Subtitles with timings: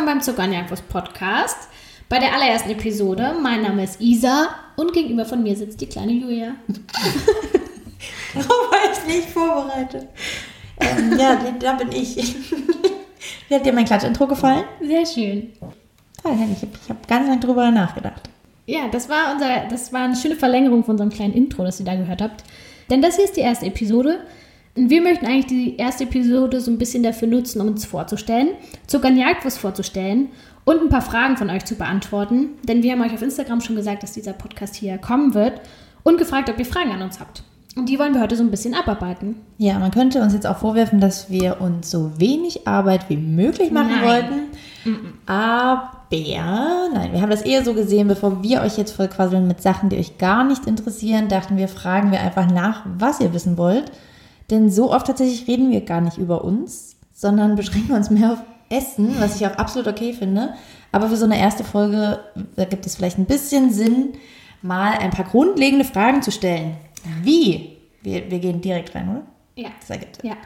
[0.00, 1.68] willkommen beim Zucker Podcast.
[2.08, 3.34] Bei der allerersten Episode.
[3.42, 6.54] Mein Name ist Isa und gegenüber von mir sitzt die kleine Julia.
[8.34, 10.08] Darauf war ich nicht vorbereitet.
[10.80, 12.16] Ähm, ja, da bin ich.
[13.48, 14.64] Wie hat dir mein Klatschintro gefallen?
[14.80, 15.52] Sehr schön.
[16.16, 16.56] Ich habe
[16.88, 18.30] hab ganz lange drüber nachgedacht.
[18.64, 21.84] Ja, das war, unser, das war eine schöne Verlängerung von unserem kleinen Intro, das ihr
[21.84, 22.42] da gehört habt.
[22.88, 24.20] Denn das hier ist die erste Episode.
[24.80, 28.48] Und wir möchten eigentlich die erste Episode so ein bisschen dafür nutzen, um uns vorzustellen,
[28.86, 30.28] Zucker und Jagdwurst vorzustellen
[30.64, 32.54] und ein paar Fragen von euch zu beantworten.
[32.62, 35.60] Denn wir haben euch auf Instagram schon gesagt, dass dieser Podcast hier kommen wird
[36.02, 37.42] und gefragt, ob ihr Fragen an uns habt.
[37.76, 39.36] Und die wollen wir heute so ein bisschen abarbeiten.
[39.58, 43.70] Ja, man könnte uns jetzt auch vorwerfen, dass wir uns so wenig Arbeit wie möglich
[43.70, 44.08] machen Nein.
[44.08, 44.34] wollten.
[45.26, 49.90] Aber, nein, wir haben das eher so gesehen, bevor wir euch jetzt vollquasseln mit Sachen,
[49.90, 53.92] die euch gar nicht interessieren, dachten wir, fragen wir einfach nach, was ihr wissen wollt.
[54.50, 58.38] Denn so oft tatsächlich reden wir gar nicht über uns, sondern beschränken uns mehr auf
[58.68, 60.54] Essen, was ich auch absolut okay finde.
[60.92, 62.20] Aber für so eine erste Folge,
[62.56, 64.14] da gibt es vielleicht ein bisschen Sinn,
[64.62, 66.76] mal ein paar grundlegende Fragen zu stellen.
[67.22, 67.76] Wie?
[68.02, 69.22] Wir, wir gehen direkt rein, oder?
[69.56, 69.68] Ja.
[69.84, 70.22] Sehr gut.
[70.22, 70.36] Ja.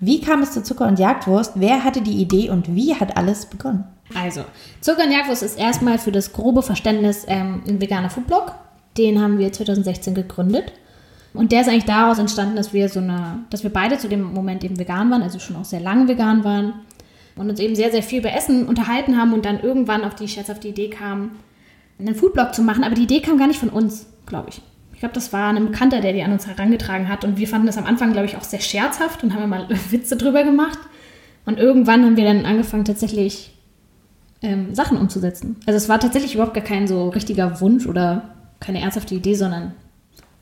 [0.00, 1.52] Wie kam es zu Zucker und Jagdwurst?
[1.56, 3.84] Wer hatte die Idee und wie hat alles begonnen?
[4.14, 4.44] Also,
[4.80, 8.54] Zucker und Jagdwurst ist erstmal für das grobe Verständnis ähm, ein veganer Foodblog.
[8.96, 10.72] Den haben wir 2016 gegründet.
[11.38, 14.34] Und der ist eigentlich daraus entstanden, dass wir so eine, dass wir beide zu dem
[14.34, 16.72] Moment eben vegan waren, also schon auch sehr lange vegan waren
[17.36, 20.26] und uns eben sehr, sehr viel über Essen unterhalten haben und dann irgendwann auf die
[20.26, 21.36] scherzhafte Idee kamen,
[22.00, 22.82] einen Foodblog zu machen.
[22.82, 24.60] Aber die Idee kam gar nicht von uns, glaube ich.
[24.94, 27.24] Ich glaube, das war ein Bekannter, der die an uns herangetragen hat.
[27.24, 30.16] Und wir fanden das am Anfang, glaube ich, auch sehr scherzhaft und haben mal Witze
[30.16, 30.80] drüber gemacht.
[31.46, 33.54] Und irgendwann haben wir dann angefangen, tatsächlich
[34.42, 35.54] ähm, Sachen umzusetzen.
[35.66, 39.72] Also es war tatsächlich überhaupt gar kein so richtiger Wunsch oder keine ernsthafte Idee, sondern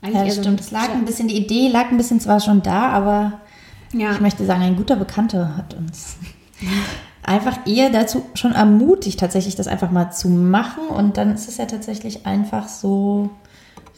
[0.01, 0.59] eigentlich Ja, eher das so stimmt.
[0.59, 3.33] Es lag ein bisschen, die Idee lag ein bisschen zwar schon da, aber
[3.93, 4.11] Ja.
[4.11, 6.17] ich möchte sagen, ein guter Bekannter hat uns
[7.23, 10.87] einfach eher dazu schon ermutigt, tatsächlich das einfach mal zu machen.
[10.87, 13.29] Und dann ist es ja tatsächlich einfach so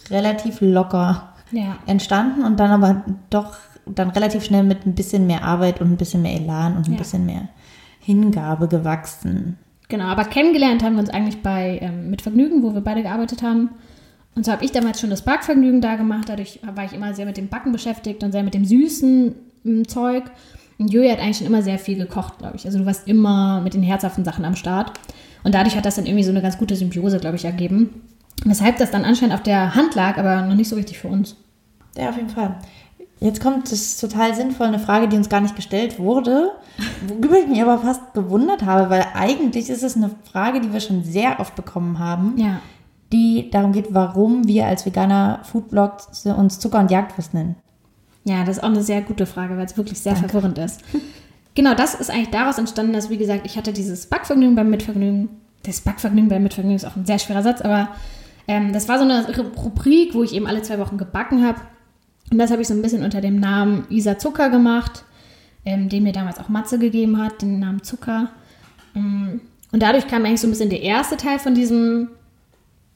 [0.09, 1.77] relativ locker ja.
[1.85, 3.55] entstanden und dann aber doch
[3.85, 6.93] dann relativ schnell mit ein bisschen mehr Arbeit und ein bisschen mehr Elan und ein
[6.93, 6.97] Ja.
[6.99, 7.47] bisschen mehr
[7.99, 9.57] Hingabe gewachsen.
[9.87, 13.41] Genau, aber kennengelernt haben wir uns eigentlich bei ähm, Mit Vergnügen, wo wir beide gearbeitet
[13.41, 13.71] haben.
[14.35, 16.29] Und so habe ich damals schon das Backvergnügen da gemacht.
[16.29, 19.35] Dadurch war ich immer sehr mit dem Backen beschäftigt und sehr mit dem süßen
[19.65, 20.25] ähm, Zeug.
[20.77, 22.65] Und Julia hat eigentlich schon immer sehr viel gekocht, glaube ich.
[22.65, 24.93] Also du warst immer mit den herzhaften Sachen am Start.
[25.43, 28.01] Und dadurch hat das dann irgendwie so eine ganz gute Symbiose, glaube ich, ergeben.
[28.45, 31.35] Weshalb das dann anscheinend auf der Hand lag, aber noch nicht so richtig für uns.
[31.97, 32.55] Ja, auf jeden Fall.
[33.19, 36.51] Jetzt kommt das total sinnvoll, eine Frage, die uns gar nicht gestellt wurde,
[37.05, 40.79] worüber ich mich aber fast gewundert habe, weil eigentlich ist es eine Frage, die wir
[40.79, 42.61] schon sehr oft bekommen haben, Ja.
[43.11, 45.97] Die darum geht, warum wir als veganer Foodblog
[46.37, 47.55] uns Zucker und Jagdwurst nennen.
[48.25, 50.81] Ja, das ist auch eine sehr gute Frage, weil es wirklich sehr verwirrend ist.
[51.55, 55.27] Genau, das ist eigentlich daraus entstanden, dass, wie gesagt, ich hatte dieses Backvergnügen beim Mitvergnügen.
[55.63, 57.89] Das Backvergnügen beim Mitvergnügen ist auch ein sehr schwerer Satz, aber
[58.47, 61.59] ähm, das war so eine Ru- Rubrik, wo ich eben alle zwei Wochen gebacken habe.
[62.31, 65.03] Und das habe ich so ein bisschen unter dem Namen Isa Zucker gemacht,
[65.65, 68.29] ähm, den mir damals auch Matze gegeben hat, den Namen Zucker.
[68.95, 69.41] Ähm,
[69.73, 72.09] Und dadurch kam eigentlich so ein bisschen der erste Teil von diesem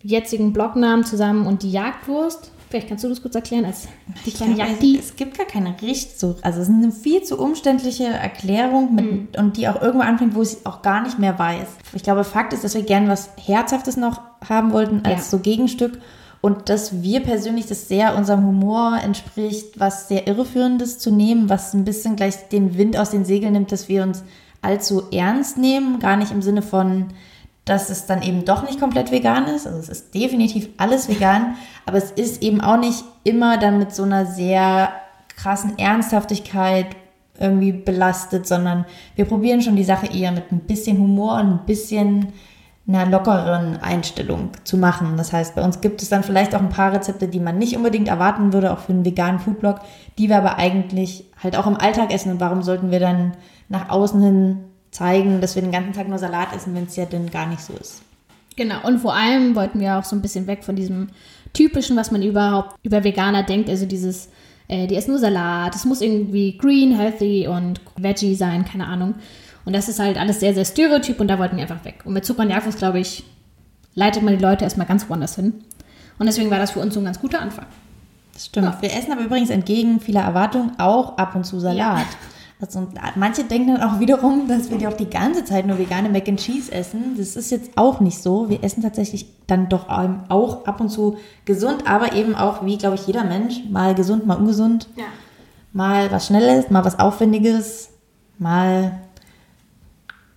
[0.03, 2.52] jetzigen Blognamen zusammen und die Jagdwurst.
[2.69, 3.88] Vielleicht kannst du das kurz erklären als
[4.25, 4.97] die kleine glaube, Jagdi.
[4.97, 9.38] Es gibt gar keine Richt so, also es ist eine viel zu umständliche Erklärung mit,
[9.38, 11.68] und die auch irgendwo anfängt, wo ich es auch gar nicht mehr weiß.
[11.94, 15.30] Ich glaube, Fakt ist, dass wir gern was Herzhaftes noch haben wollten als Ja.
[15.30, 16.00] so Gegenstück
[16.42, 21.75] und dass wir persönlich das sehr unserem Humor entspricht, was sehr irreführendes zu nehmen, was
[21.75, 24.24] ein bisschen gleich den Wind aus den Segeln nimmt, dass wir uns
[24.63, 27.06] allzu ernst nehmen, gar nicht im Sinne von
[27.66, 29.66] dass es dann eben doch nicht komplett vegan ist.
[29.66, 33.94] Also es ist definitiv alles vegan, aber es ist eben auch nicht immer dann mit
[33.96, 34.90] so einer sehr
[35.35, 36.88] krassen Ernsthaftigkeit
[37.40, 38.85] irgendwie belastet, sondern
[39.16, 42.34] wir probieren schon die Sache eher mit ein bisschen Humor und ein bisschen
[42.85, 45.16] einer lockeren Einstellung zu machen.
[45.16, 47.77] Das heißt, bei uns gibt es dann vielleicht auch ein paar Rezepte, die man nicht
[47.77, 49.80] unbedingt erwarten würde, auch für einen veganen Foodblog,
[50.18, 52.33] die wir aber eigentlich halt auch im Alltag essen.
[52.33, 53.33] Und warum sollten wir dann
[53.69, 57.06] nach außen hin zeigen, dass wir den ganzen Tag nur Salat essen, wenn es ja
[57.06, 58.01] dann gar nicht so ist?
[58.56, 61.10] Genau, und vor allem wollten wir auch so ein bisschen weg von diesem
[61.54, 64.30] typischen, was man überhaupt über Veganer denkt, also dieses,
[64.68, 69.16] äh, die essen nur Salat, es muss irgendwie green, healthy und veggie sein, keine Ahnung.
[69.66, 72.01] Und das ist halt alles sehr, sehr stereotyp und da wollten wir einfach weg.
[72.06, 73.24] Und mit Zucker und Jagdwurst, glaube ich,
[73.96, 75.54] leitet man die Leute erstmal ganz woanders hin.
[76.19, 77.66] Und deswegen war das für uns so ein ganz guter Anfang.
[78.34, 78.81] Das stimmt.
[78.81, 81.78] Wir essen aber übrigens entgegen vieler Erwartungen auch ab und zu Salat.
[81.78, 82.06] Ja.
[82.61, 86.07] Also, manche denken dann auch wiederum, dass wir die auch die ganze Zeit nur vegane
[86.09, 87.15] Mac and Cheese essen.
[87.17, 88.50] Das ist jetzt auch nicht so.
[88.50, 92.95] Wir essen tatsächlich dann doch auch ab und zu gesund, aber eben auch, wie glaube
[92.95, 95.03] ich jeder Mensch, mal gesund, mal ungesund, Ja.
[95.73, 97.89] mal was Schnelles, mal was Aufwendiges,
[98.39, 98.94] mal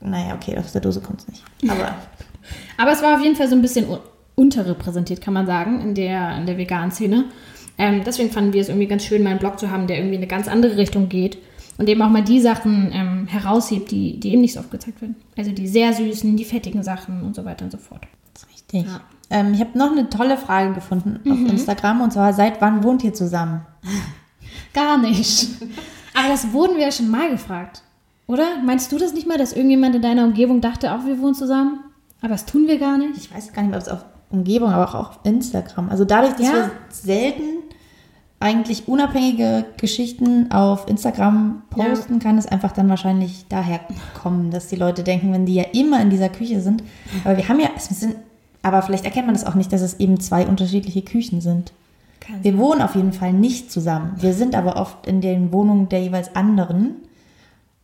[0.00, 1.42] naja, okay, aus der Dose kommt es nicht.
[1.68, 1.94] Aber,
[2.78, 3.98] Aber es war auf jeden Fall so ein bisschen un-
[4.34, 7.24] unterrepräsentiert, kann man sagen, in der, in der veganen Szene.
[7.78, 10.16] Ähm, deswegen fanden wir es irgendwie ganz schön, mal einen Blog zu haben, der irgendwie
[10.16, 11.38] in eine ganz andere Richtung geht
[11.78, 15.00] und eben auch mal die Sachen ähm, heraushebt, die, die eben nicht so oft gezeigt
[15.00, 15.17] werden.
[15.37, 18.06] Also die sehr süßen, die fettigen Sachen und so weiter und so fort.
[18.32, 18.84] das ist richtig.
[18.87, 19.00] Ja.
[19.28, 23.02] Ähm, ich habe noch eine tolle Frage gefunden auf Instagram und zwar, seit wann wohnt
[23.05, 23.62] ihr zusammen?
[24.73, 25.49] Gar nicht.
[26.14, 27.82] Aber das wurden wir ja schon mal gefragt.
[28.26, 28.62] Oder?
[28.64, 31.81] Meinst du das nicht mal, dass irgendjemand in deiner Umgebung dachte, auch wir wohnen zusammen?
[32.20, 33.17] Aber das tun wir gar nicht.
[33.17, 35.88] Ich weiß gar nicht mehr, ob es auf Umgebung, aber auch auf Instagram.
[35.90, 36.52] Also dadurch, dass Ja.
[36.55, 37.43] wir selten
[38.38, 43.81] eigentlich unabhängige Geschichten auf Instagram posten, kann es einfach dann wahrscheinlich daher
[44.21, 46.83] kommen, dass die Leute denken, wenn die ja immer in dieser Küche sind.
[47.25, 48.17] Aber wir haben ja, es sind,
[48.62, 51.73] aber vielleicht erkennt man das auch nicht, dass es eben zwei unterschiedliche Küchen sind.
[52.43, 54.15] Wir wohnen auf jeden Fall nicht zusammen.
[54.19, 56.97] Wir sind aber oft in den Wohnungen der jeweils anderen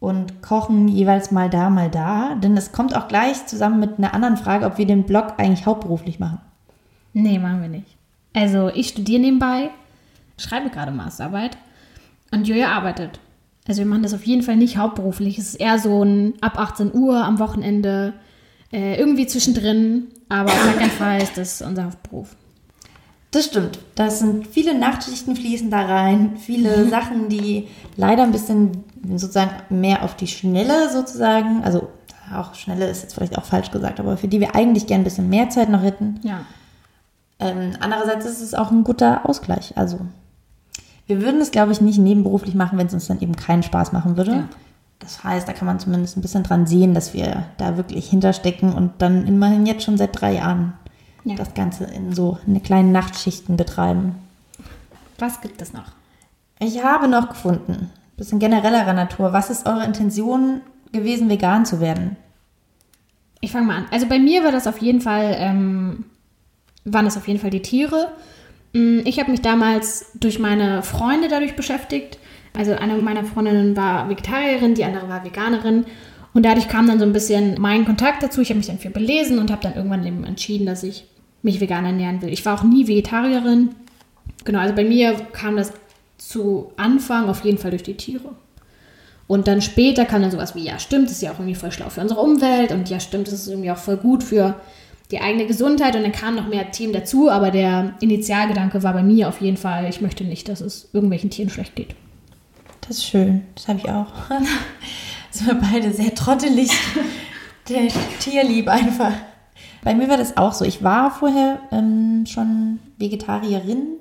[0.00, 2.34] und kochen jeweils mal da, mal da.
[2.34, 5.64] Denn es kommt auch gleich zusammen mit einer anderen Frage, ob wir den Blog eigentlich
[5.64, 6.40] hauptberuflich machen.
[7.12, 7.96] Nee, machen wir nicht.
[8.34, 9.70] Also ich studiere nebenbei,
[10.42, 11.56] schreibe gerade Masterarbeit
[12.30, 13.20] und Julia arbeitet.
[13.68, 15.38] Also wir machen das auf jeden Fall nicht hauptberuflich.
[15.38, 18.14] Es ist eher so ein ab 18 Uhr am Wochenende,
[18.72, 20.08] äh, irgendwie zwischendrin.
[20.28, 22.34] Aber auf gar keinen Fall ist das unser Hauptberuf.
[23.30, 23.78] Das stimmt.
[23.94, 28.84] Das sind viele Nachtschichten fließen da rein, viele Sachen, die leider ein bisschen
[29.16, 31.88] sozusagen mehr auf die Schnelle sozusagen, also
[32.34, 35.04] auch Schnelle ist jetzt vielleicht auch falsch gesagt, aber für die wir eigentlich gern ein
[35.04, 36.20] bisschen mehr Zeit noch hätten.
[36.22, 36.40] Ja.
[37.38, 39.76] Ähm, andererseits ist es auch ein guter Ausgleich.
[39.76, 40.00] Also
[41.12, 43.92] wir würden es, glaube ich, nicht nebenberuflich machen, wenn es uns dann eben keinen Spaß
[43.92, 44.30] machen würde.
[44.32, 44.48] Ja.
[44.98, 48.72] Das heißt, da kann man zumindest ein bisschen dran sehen, dass wir da wirklich hinterstecken
[48.72, 50.74] und dann immerhin jetzt schon seit drei Jahren
[51.24, 51.34] Ja.
[51.34, 54.14] das Ganze in so eine kleinen Nachtschichten betreiben.
[55.18, 55.92] Was gibt es noch?
[56.58, 59.32] Ich habe noch gefunden, bisschen generellerer Natur.
[59.32, 60.60] Was ist eure Intention
[60.92, 62.16] gewesen, vegan zu werden?
[63.40, 63.86] Ich fange mal an.
[63.90, 66.04] Also bei mir war das auf jeden Fall, ähm,
[66.84, 68.12] waren es auf jeden Fall die Tiere.
[68.72, 72.18] Mm, Ich habe mich damals durch meine Freunde dadurch beschäftigt.
[72.54, 75.86] Also eine meiner Freundinnen war Vegetarierin, die andere war Veganerin.
[76.34, 78.40] Und dadurch kam dann so ein bisschen mein Kontakt dazu.
[78.40, 81.04] Ich habe mich dann viel belesen und habe dann irgendwann eben entschieden, dass ich
[81.42, 82.32] mich vegan ernähren will.
[82.32, 83.70] Ich war auch nie Vegetarierin.
[84.44, 85.72] Genau, also bei mir kam das
[86.18, 88.34] zu Anfang auf jeden Fall durch die Tiere.
[89.26, 91.72] Und dann später kam dann sowas wie, ja stimmt, das ist ja auch irgendwie voll
[91.72, 94.56] schlau für unsere Umwelt und ja stimmt, das ist irgendwie auch voll gut für
[95.12, 99.02] die eigene Gesundheit und dann kamen noch mehr Themen dazu, aber der Initialgedanke war bei
[99.02, 101.94] mir auf jeden Fall, ich möchte nicht, dass es irgendwelchen Tieren schlecht geht.
[102.80, 103.42] Das ist schön.
[103.54, 104.08] Das habe ich auch.
[105.30, 106.70] Sind wir beide sehr trottelig.
[107.68, 107.88] Der
[108.18, 109.12] Tierlieb einfach.
[109.84, 110.64] Bei mir war das auch so.
[110.64, 113.98] Ich war vorher ähm, schon Vegetarierin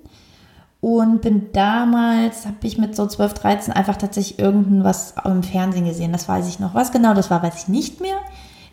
[0.79, 6.11] und bin damals, habe ich mit so 12, 13 einfach tatsächlich irgendwas im Fernsehen gesehen.
[6.11, 6.73] Das weiß ich noch.
[6.73, 8.17] Was genau das war, weiß ich nicht mehr.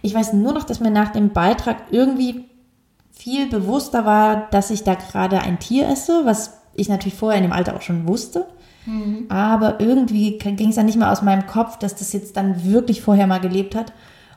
[0.03, 2.45] Ich weiß nur noch, dass mir nach dem Beitrag irgendwie
[3.13, 7.49] viel bewusster war, dass ich da gerade ein Tier esse, was ich natürlich vorher in
[7.49, 8.47] dem Alter auch schon wusste.
[9.29, 13.03] Aber irgendwie ging es dann nicht mehr aus meinem Kopf, dass das jetzt dann wirklich
[13.03, 13.93] vorher mal gelebt hat.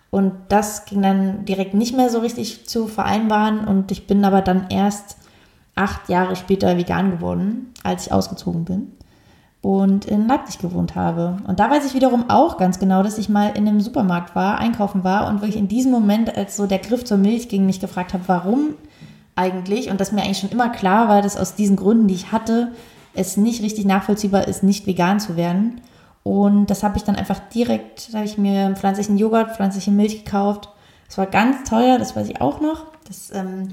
[0.10, 3.66] Und das ging dann direkt nicht mehr so richtig zu vereinbaren.
[3.66, 5.18] Und ich bin aber dann erst
[5.76, 8.92] acht Jahre später vegan geworden, als ich ausgezogen bin
[9.62, 11.38] und in Leipzig gewohnt habe.
[11.48, 14.58] Und da weiß ich wiederum auch ganz genau, dass ich mal in einem Supermarkt war,
[14.58, 17.80] einkaufen war und wirklich in diesem Moment, als so der Griff zur Milch ging, mich
[17.80, 18.76] gefragt habe, warum
[19.36, 19.90] eigentlich?
[19.90, 22.72] Und dass mir eigentlich schon immer klar war, dass aus diesen Gründen, die ich hatte,
[23.14, 25.82] es nicht richtig nachvollziehbar ist, nicht vegan zu werden.
[26.24, 30.24] Und das habe ich dann einfach direkt, da habe ich mir pflanzlichen Joghurt, pflanzliche Milch
[30.24, 30.70] gekauft.
[31.08, 32.86] Das war ganz teuer, das weiß ich auch noch.
[33.08, 33.70] Das ähm,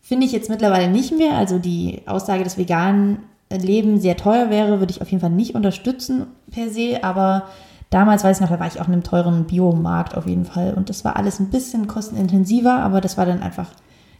[0.00, 1.34] finde ich jetzt mittlerweile nicht mehr.
[1.34, 3.18] Also die Aussage, dass vegan
[3.58, 7.02] Leben sehr teuer wäre, würde ich auf jeden Fall nicht unterstützen per se.
[7.02, 7.44] Aber
[7.90, 10.74] damals weiß ich noch, da war ich auch in einem teuren Biomarkt auf jeden Fall.
[10.74, 13.68] Und das war alles ein bisschen kostenintensiver, aber das war dann einfach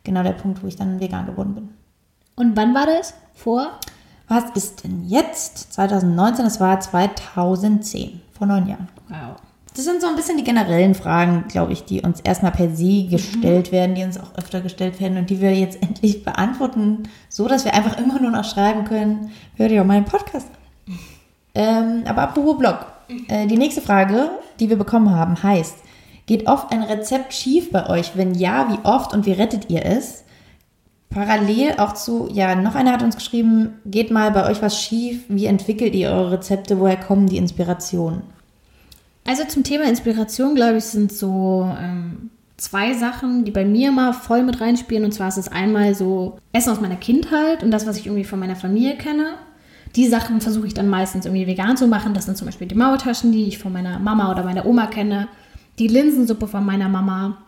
[0.05, 1.69] genau der Punkt, wo ich dann vegan geworden bin.
[2.37, 3.15] Und wann war das?
[3.35, 3.69] Vor?
[4.29, 5.75] Was ist denn jetzt?
[5.75, 8.89] 2019, das war 2010, vor neun Jahren.
[9.09, 9.37] Wow.
[9.75, 13.05] Das sind so ein bisschen die generellen Fragen, glaube ich, die uns erstmal per se
[13.05, 17.49] gestellt werden, die uns auch öfter gestellt werden und die wir jetzt endlich beantworten, so
[17.49, 20.99] dass wir einfach immer nur noch schreiben können, hört ihr auch meinen Podcast an.
[21.55, 22.87] Ähm, aber apropos Blog.
[23.29, 25.77] Äh, die nächste Frage, die wir bekommen haben, heißt,
[26.27, 28.13] geht oft ein Rezept schief bei euch?
[28.15, 30.25] Wenn ja, wie oft und wie rettet ihr es?
[31.11, 35.25] Parallel auch zu, ja, noch einer hat uns geschrieben, geht mal bei euch was schief?
[35.29, 36.79] Wie entwickelt ihr eure Rezepte?
[36.79, 38.23] Woher kommen die Inspirationen?
[39.25, 44.13] Also zum Thema Inspiration, glaube ich, sind so ähm, zwei Sachen, die bei mir mal
[44.13, 45.05] voll mit reinspielen.
[45.05, 48.25] Und zwar ist es einmal so Essen aus meiner Kindheit und das, was ich irgendwie
[48.25, 49.35] von meiner Familie kenne.
[49.95, 52.15] Die Sachen versuche ich dann meistens irgendwie vegan zu machen.
[52.15, 55.29] Das sind zum Beispiel die Maultaschen, die ich von meiner Mama oder meiner Oma kenne.
[55.79, 57.39] die Linsensuppe von meiner Mama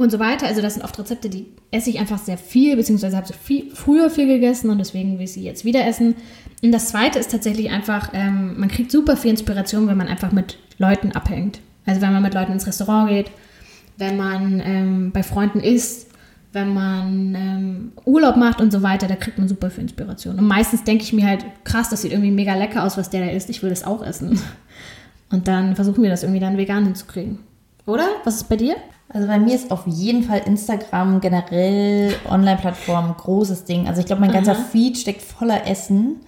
[0.00, 0.46] und so weiter.
[0.46, 4.08] Also das sind oft Rezepte, die esse ich einfach sehr viel, beziehungsweise habe viel, früher
[4.10, 6.14] viel gegessen und deswegen will ich sie jetzt wieder essen.
[6.62, 10.32] Und das Zweite ist tatsächlich einfach, ähm, man kriegt super viel Inspiration, wenn man einfach
[10.32, 11.60] mit Leuten abhängt.
[11.84, 13.30] Also wenn man mit Leuten ins Restaurant geht,
[13.98, 16.08] wenn man ähm, bei Freunden isst,
[16.52, 20.38] wenn man ähm, Urlaub macht und so weiter, da kriegt man super viel Inspiration.
[20.38, 23.26] Und meistens denke ich mir halt, krass, das sieht irgendwie mega lecker aus, was der
[23.26, 24.40] da isst, ich will das auch essen.
[25.30, 27.38] Und dann versuchen wir das irgendwie dann vegan hinzukriegen.
[27.86, 28.08] Oder?
[28.24, 28.76] Was ist bei dir?
[29.12, 33.88] Also bei mir ist auf jeden Fall Instagram generell Online-Plattform großes Ding.
[33.88, 34.64] Also ich glaube, mein ganzer Aha.
[34.70, 36.20] Feed steckt voller Essen.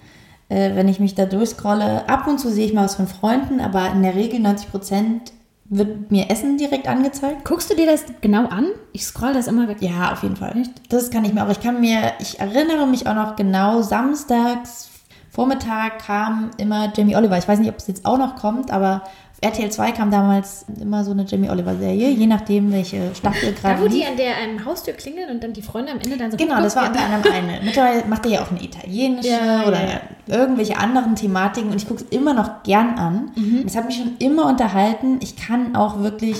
[0.49, 3.61] Äh, wenn ich mich da durchscrolle, ab und zu sehe ich mal was von Freunden,
[3.61, 5.33] aber in der Regel 90 Prozent
[5.65, 7.45] wird mir Essen direkt angezeigt.
[7.45, 8.67] Guckst du dir das genau an?
[8.91, 9.77] Ich scroll das immer weg.
[9.79, 10.63] Ja, auf jeden Fall.
[10.89, 11.49] Das kann ich mir auch.
[11.49, 14.89] Ich kann mir, ich erinnere mich auch noch genau, samstags
[15.33, 17.35] Vormittag kam immer Jamie Oliver.
[17.39, 19.01] Ich weiß nicht, ob es jetzt auch noch kommt, aber
[19.43, 23.69] RTL 2 kam damals immer so eine Jamie Oliver Serie, je nachdem, welche Staffel Da,
[23.69, 26.31] gerade wo die an der ähm, Haustür klingelt und dann die Freunde am Ende dann
[26.31, 27.59] so Genau, das war unter anderem eine.
[27.63, 31.87] Mittlerweile macht er ja auch eine italienische Ja, oder ja, irgendwelche anderen Thematiken und ich
[31.87, 33.31] gucke es immer noch gern an.
[33.35, 33.63] Mhm.
[33.67, 35.19] Es hat mich schon immer unterhalten.
[35.21, 36.37] Ich kann auch wirklich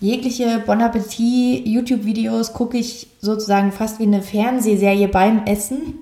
[0.00, 5.94] jegliche Bon Appetit YouTube-Videos gucke ich sozusagen fast wie eine Fernsehserie beim Essen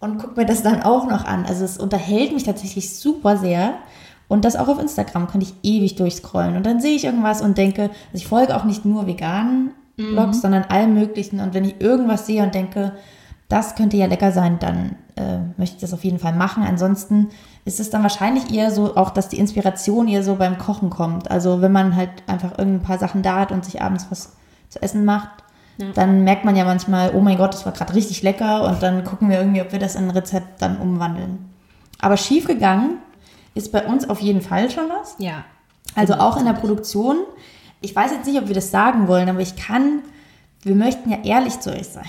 [0.00, 1.44] und gucke mir das dann auch noch an.
[1.46, 3.74] Also es unterhält mich tatsächlich super sehr.
[4.32, 6.56] Und das auch auf Instagram könnte ich ewig durchscrollen.
[6.56, 10.40] Und dann sehe ich irgendwas und denke, also ich folge auch nicht nur veganen Blogs,
[10.40, 11.38] sondern allen möglichen.
[11.38, 12.92] Und wenn ich irgendwas sehe und denke,
[13.50, 16.62] das könnte ja lecker sein, dann äh, möchte ich das auf jeden Fall machen.
[16.62, 17.28] Ansonsten
[17.66, 21.30] ist es dann wahrscheinlich eher so, auch dass die Inspiration eher so beim Kochen kommt.
[21.30, 24.32] Also wenn man halt einfach irgendein paar Sachen da hat und sich abends was
[24.70, 25.28] zu essen macht,
[25.76, 25.88] Ja.
[25.92, 29.04] dann merkt man ja manchmal, oh mein Gott, das war gerade richtig lecker und dann
[29.04, 31.50] gucken wir irgendwie, ob wir das in ein Rezept dann umwandeln.
[32.00, 32.98] Aber schief gegangen
[33.54, 35.16] ist bei uns auf jeden Fall schon was.
[35.18, 35.44] Ja.
[35.94, 37.18] Also auch in der Produktion.
[37.80, 40.02] Ich weiß jetzt nicht, ob wir das sagen wollen, aber ich kann,
[40.62, 42.08] wir möchten ja ehrlich zu euch sein.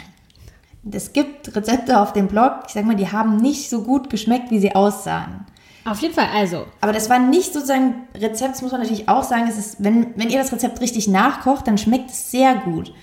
[0.91, 4.51] Es gibt Rezepte auf dem Blog, ich sag mal, die haben nicht so gut geschmeckt,
[4.51, 5.45] wie sie aussahen.
[5.85, 6.65] Auf jeden Fall, also.
[6.81, 10.17] Aber das war nicht sozusagen Rezept, das muss man natürlich auch sagen, es ist, wenn,
[10.17, 12.93] wenn ihr das Rezept richtig nachkocht, dann schmeckt es sehr gut.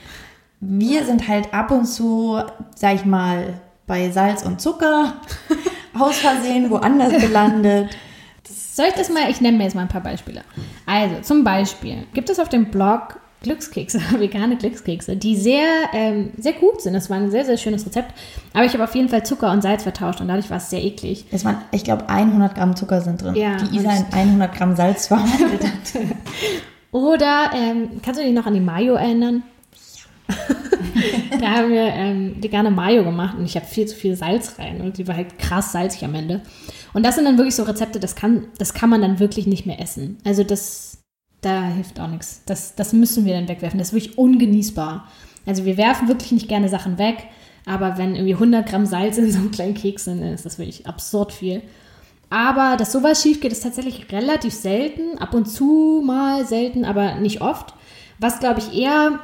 [0.61, 2.41] Wir sind halt ab und zu,
[2.75, 5.15] sag ich mal, bei Salz und Zucker
[5.99, 7.91] aus Versehen woanders gelandet.
[8.81, 10.41] Soll ich das mal, ich nenne mir jetzt mal ein paar Beispiele.
[10.87, 16.55] Also, zum Beispiel gibt es auf dem Blog Glückskekse, vegane Glückskekse, die sehr, ähm, sehr
[16.55, 16.95] gut sind.
[16.95, 18.15] Das war ein sehr, sehr schönes Rezept.
[18.55, 20.83] Aber ich habe auf jeden Fall Zucker und Salz vertauscht und dadurch war es sehr
[20.83, 21.27] eklig.
[21.31, 24.75] Es waren, ich glaube, 100 Gramm Zucker sind drin, Ja, die Isa in 100 Gramm
[24.75, 26.03] Salz verwandelt hat.
[26.91, 29.43] Oder, ähm, kannst du dich noch an die Mayo erinnern?
[31.39, 34.81] da haben wir ähm, vegane Mayo gemacht und ich habe viel zu viel Salz rein
[34.81, 36.41] und die war halt krass salzig am Ende.
[36.93, 39.67] Und das sind dann wirklich so Rezepte, das kann, das kann man dann wirklich nicht
[39.67, 40.19] mehr essen.
[40.25, 40.99] Also das,
[41.41, 42.43] da hilft auch nichts.
[42.47, 43.79] Das, das müssen wir dann wegwerfen.
[43.79, 45.07] Das ist wirklich ungenießbar.
[45.47, 47.27] Also wir werfen wirklich nicht gerne Sachen weg,
[47.67, 50.87] aber wenn irgendwie 100 Gramm Salz in so einem kleinen Keks sind, ist das wirklich
[50.87, 51.63] absurd viel.
[52.31, 55.19] Aber dass sowas schief geht, ist tatsächlich relativ selten.
[55.19, 57.75] Ab und zu mal selten, aber nicht oft.
[58.19, 59.19] Was, glaube ich, eher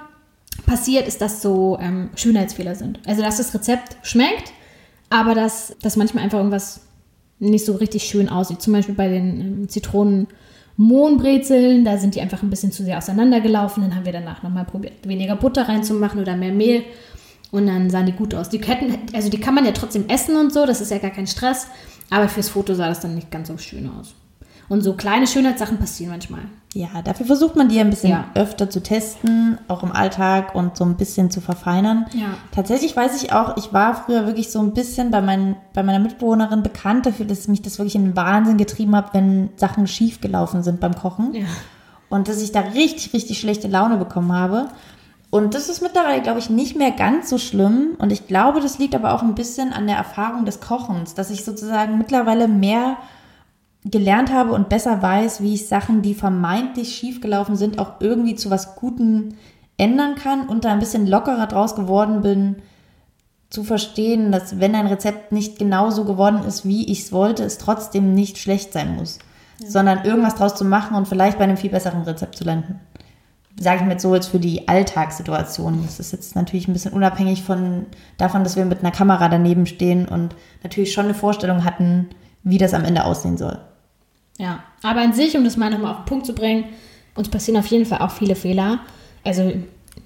[0.67, 2.99] passiert, ist, dass so ähm, Schönheitsfehler sind.
[3.07, 4.53] Also, dass das Rezept schmeckt,
[5.09, 6.86] aber dass, dass manchmal einfach irgendwas
[7.39, 8.63] nicht so richtig schön aussieht.
[8.63, 10.27] Zum Beispiel bei den ähm, Zitronen.
[10.79, 13.83] Mohnbrezeln, da sind die einfach ein bisschen zu sehr auseinandergelaufen.
[13.83, 16.83] Dann haben wir danach nochmal probiert, weniger Butter reinzumachen oder mehr Mehl.
[17.51, 18.51] Und dann sahen die gut aus.
[18.51, 21.13] Die hätten, also die kann man ja trotzdem essen und so, das ist ja gar
[21.13, 21.69] kein Stress.
[22.11, 24.15] Aber fürs Foto sah das dann nicht ganz so schön aus.
[24.69, 26.41] Und so kleine Schönheitssachen passieren manchmal.
[26.75, 28.25] Ja, dafür versucht man die ein bisschen Ja.
[28.35, 32.07] öfter zu testen, auch im Alltag und so ein bisschen zu verfeinern.
[32.13, 32.35] Ja.
[32.53, 36.01] Tatsächlich weiß ich auch, ich war früher wirklich so ein bisschen bei, meinen, bei meiner
[36.01, 40.21] Mitbewohnerin bekannt dafür, dass mich das wirklich in den Wahnsinn getrieben hat, wenn Sachen schief
[40.21, 41.33] gelaufen sind beim Kochen.
[41.33, 41.47] Ja.
[42.09, 44.69] Und dass ich da richtig, richtig schlechte Laune bekommen habe.
[45.31, 47.91] Und das ist mittlerweile, glaube ich, nicht mehr ganz so schlimm.
[47.99, 51.31] Und ich glaube, das liegt aber auch ein bisschen an der Erfahrung des Kochens, dass
[51.31, 52.97] ich sozusagen mittlerweile mehr
[53.91, 58.51] gelernt habe und besser weiß, wie ich Sachen, die vermeintlich schiefgelaufen sind, auch irgendwie zu
[58.51, 59.35] was Gutem
[59.77, 62.57] ändern kann und da ein bisschen lockerer draus geworden bin,
[63.51, 67.59] zu verstehen, dass wenn ein Rezept nicht genauso geworden ist, wie ich es wollte, es
[67.59, 69.19] trotzdem nicht schlecht sein muss,
[69.65, 72.81] sondern irgendwas draus zu machen und vielleicht bei einem viel besseren Rezept zu landen.
[73.59, 75.83] Sage ich mir jetzt so jetzt für die Alltagssituation.
[75.87, 77.87] Das ist jetzt natürlich ein bisschen unabhängig von
[78.19, 82.11] davon, dass wir mit einer Kamera daneben stehen und natürlich schon eine Vorstellung hatten,
[82.43, 83.59] wie das am Ende aussehen soll.
[84.39, 86.65] Ja, aber an sich, um das mal nochmal auf den Punkt zu bringen,
[87.15, 88.81] uns passieren auf jeden Fall auch viele Fehler.
[89.25, 89.53] Also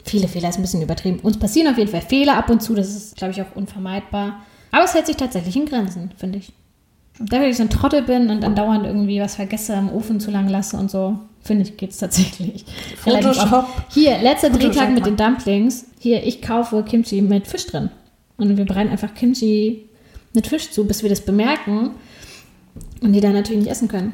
[0.04, 1.18] viele Fehler ist ein bisschen übertrieben.
[1.20, 4.42] Uns passieren auf jeden Fall Fehler ab und zu, das ist, glaube ich, auch unvermeidbar.
[4.70, 6.52] Aber es hält sich tatsächlich in Grenzen, finde ich.
[7.18, 10.30] Da, wenn ich so ein Trottel bin und andauernd irgendwie was vergesse, im Ofen zu
[10.30, 12.64] lang lasse und so, finde ich, geht es tatsächlich.
[12.96, 13.66] Photoshop.
[13.90, 15.86] Hier, letzter Photoshop Drehtag mit den Dumplings.
[15.98, 17.90] Hier, ich kaufe Kimchi mit Fisch drin.
[18.38, 19.88] Und wir bereiten einfach Kimchi
[20.32, 21.90] mit Fisch zu, bis wir das bemerken
[23.02, 24.12] und die dann natürlich nicht essen können.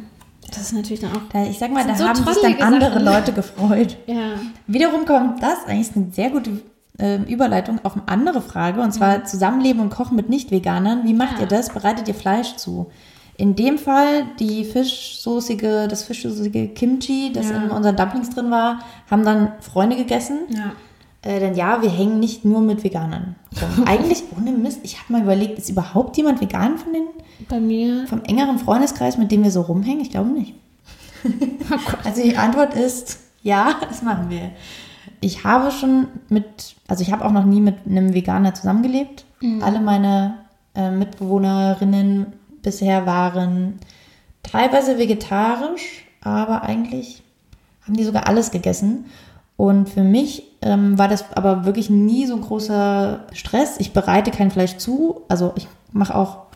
[0.49, 1.23] Das ist natürlich dann auch.
[1.33, 3.05] Da, ich sag mal, da so haben sich dann andere Sachen.
[3.05, 3.97] Leute gefreut.
[4.07, 4.35] Ja.
[4.67, 6.61] Wiederum kommt das, eigentlich ist eine sehr gute
[6.99, 11.05] ähm, Überleitung auf eine andere Frage, und zwar Zusammenleben und Kochen mit Nicht-Veganern.
[11.05, 11.41] Wie macht Ja.
[11.43, 11.71] ihr das?
[11.71, 12.87] Bereitet ihr Fleisch zu?
[13.39, 17.57] In dem Fall die fischsoßige, das fischsoßige Kimchi, das Ja.
[17.65, 18.79] in unseren Dumplings drin war,
[19.11, 20.39] haben dann Freunde gegessen.
[20.49, 20.73] Ja.
[21.27, 23.35] Äh, denn ja, wir hängen nicht nur mit Veganern.
[23.61, 23.85] rum.
[23.87, 24.81] Eigentlich ohne Mist.
[24.85, 27.07] Ich habe mal überlegt, ist überhaupt jemand vegan von den,
[27.49, 28.07] Bei mir.
[28.07, 30.01] vom engeren Freundeskreis, mit dem wir so rumhängen?
[30.01, 30.55] Ich glaube nicht.
[31.69, 31.75] Oh.
[32.05, 34.53] Also die Antwort ist ja, das machen wir.
[35.21, 39.25] Ich habe schon mit, also ich habe auch noch nie mit einem Veganer zusammengelebt.
[39.61, 40.39] Alle meine
[40.77, 42.27] äh, Mitbewohnerinnen
[42.63, 43.81] bisher waren
[44.45, 47.25] teilweise vegetarisch, aber eigentlich
[47.85, 49.07] haben die sogar alles gegessen.
[49.57, 53.77] Und für mich ähm, war das aber wirklich nie so ein großer Stress.
[53.79, 56.47] Ich bereite kein Fleisch zu, also ich mache auch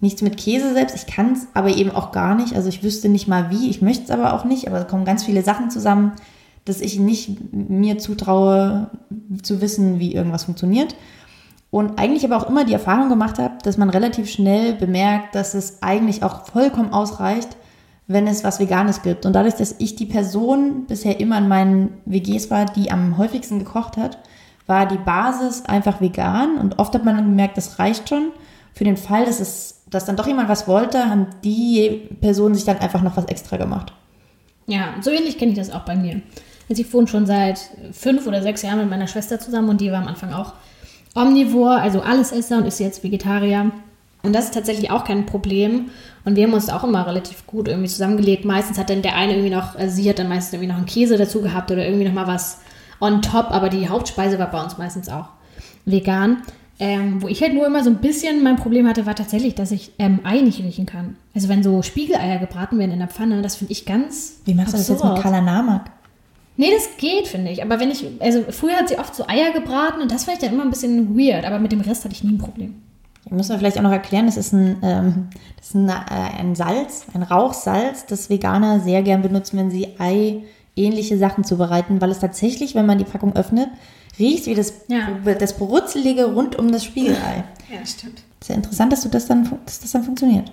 [0.00, 0.96] nichts mit Käse selbst.
[0.96, 2.54] Ich kann es aber eben auch gar nicht.
[2.54, 3.70] Also ich wüsste nicht mal wie.
[3.70, 4.68] Ich möchte es aber auch nicht.
[4.68, 6.12] Aber es kommen ganz viele Sachen zusammen,
[6.64, 8.90] dass ich nicht mir zutraue
[9.42, 10.94] zu wissen, wie irgendwas funktioniert.
[11.70, 15.54] Und eigentlich aber auch immer die Erfahrung gemacht habe, dass man relativ schnell bemerkt, dass
[15.54, 17.56] es eigentlich auch vollkommen ausreicht,
[18.08, 19.26] wenn es was Veganes gibt.
[19.26, 23.58] Und dadurch, dass ich die Person bisher immer in meinen WGs war, die am häufigsten
[23.58, 24.18] gekocht hat,
[24.66, 26.58] war die Basis einfach vegan.
[26.58, 28.30] Und oft hat man dann gemerkt, das reicht schon.
[28.72, 32.64] Für den Fall, dass, es, dass dann doch jemand was wollte, haben die Personen sich
[32.64, 33.92] dann einfach noch was extra gemacht.
[34.66, 36.20] Ja, so ähnlich kenne ich das auch bei mir.
[36.68, 37.60] Also ich wohne schon seit
[37.92, 40.54] fünf oder sechs Jahren mit meiner Schwester zusammen und die war am Anfang auch
[41.14, 43.70] omnivor, also Allesesser und ist jetzt Vegetarier.
[44.26, 45.90] Und das ist tatsächlich auch kein Problem.
[46.24, 48.44] Und wir haben uns auch immer relativ gut irgendwie zusammengelegt.
[48.44, 50.86] Meistens hat dann der eine irgendwie noch, also sie hat dann meistens irgendwie noch einen
[50.86, 52.60] Käse dazu gehabt oder irgendwie noch mal was
[53.00, 53.50] on top.
[53.50, 55.28] Aber die Hauptspeise war bei uns meistens auch
[55.84, 56.42] vegan.
[56.78, 59.70] Ähm, wo ich halt nur immer so ein bisschen mein Problem hatte, war tatsächlich, dass
[59.70, 61.16] ich ähm, Ei nicht riechen kann.
[61.34, 64.74] Also wenn so Spiegeleier gebraten werden in der Pfanne, das finde ich ganz Wie machst
[64.74, 65.22] du das jetzt mit absurd.
[65.22, 65.90] Kalanamak?
[66.58, 67.62] Nee, das geht, finde ich.
[67.62, 70.44] Aber wenn ich, also früher hat sie oft so Eier gebraten und das fand ich
[70.44, 71.44] dann immer ein bisschen weird.
[71.44, 72.82] Aber mit dem Rest hatte ich nie ein Problem.
[73.28, 76.54] Müssen wir vielleicht auch noch erklären, das ist ein, ähm, das ist ein, äh, ein
[76.54, 82.20] Salz, ein Rauchsalz, das Veganer sehr gern benutzen, wenn sie Ei-ähnliche Sachen zubereiten, weil es
[82.20, 83.68] tatsächlich, wenn man die Packung öffnet,
[84.18, 85.08] riecht wie das, Ja.
[85.38, 87.44] das Brutzelige rund um das Spiegelei.
[87.70, 88.22] Ja, das stimmt.
[88.42, 90.52] Sehr interessant, dass, du das dann, dass das dann funktioniert.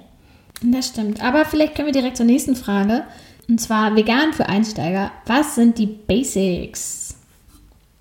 [0.63, 1.21] Das stimmt.
[1.23, 3.03] Aber vielleicht können wir direkt zur nächsten Frage.
[3.49, 5.11] Und zwar vegan für Einsteiger.
[5.25, 7.15] Was sind die Basics?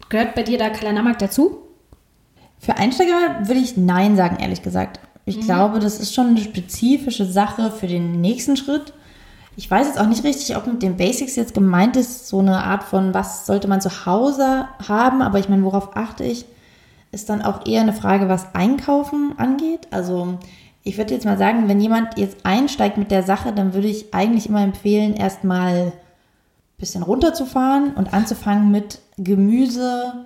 [0.09, 1.59] Gehört bei dir da Kalanamak dazu?
[2.63, 5.01] Für Einsteiger würde ich Nein sagen, ehrlich gesagt.
[5.25, 8.93] Ich glaube, das ist schon eine spezifische Sache für den nächsten Schritt.
[9.57, 12.63] Ich weiß jetzt auch nicht richtig, ob mit den Basics jetzt gemeint ist, so eine
[12.63, 16.45] Art von, was sollte man zu Hause haben, aber ich meine, worauf achte ich,
[17.11, 19.89] ist dann auch eher eine Frage, was Einkaufen angeht.
[19.91, 20.39] Also
[20.85, 24.15] ich würde jetzt mal sagen, wenn jemand jetzt einsteigt mit der Sache, dann würde ich
[24.15, 25.93] eigentlich immer empfehlen, erstmal ein
[26.79, 30.25] bisschen runterzufahren und anzufangen mit Gemüse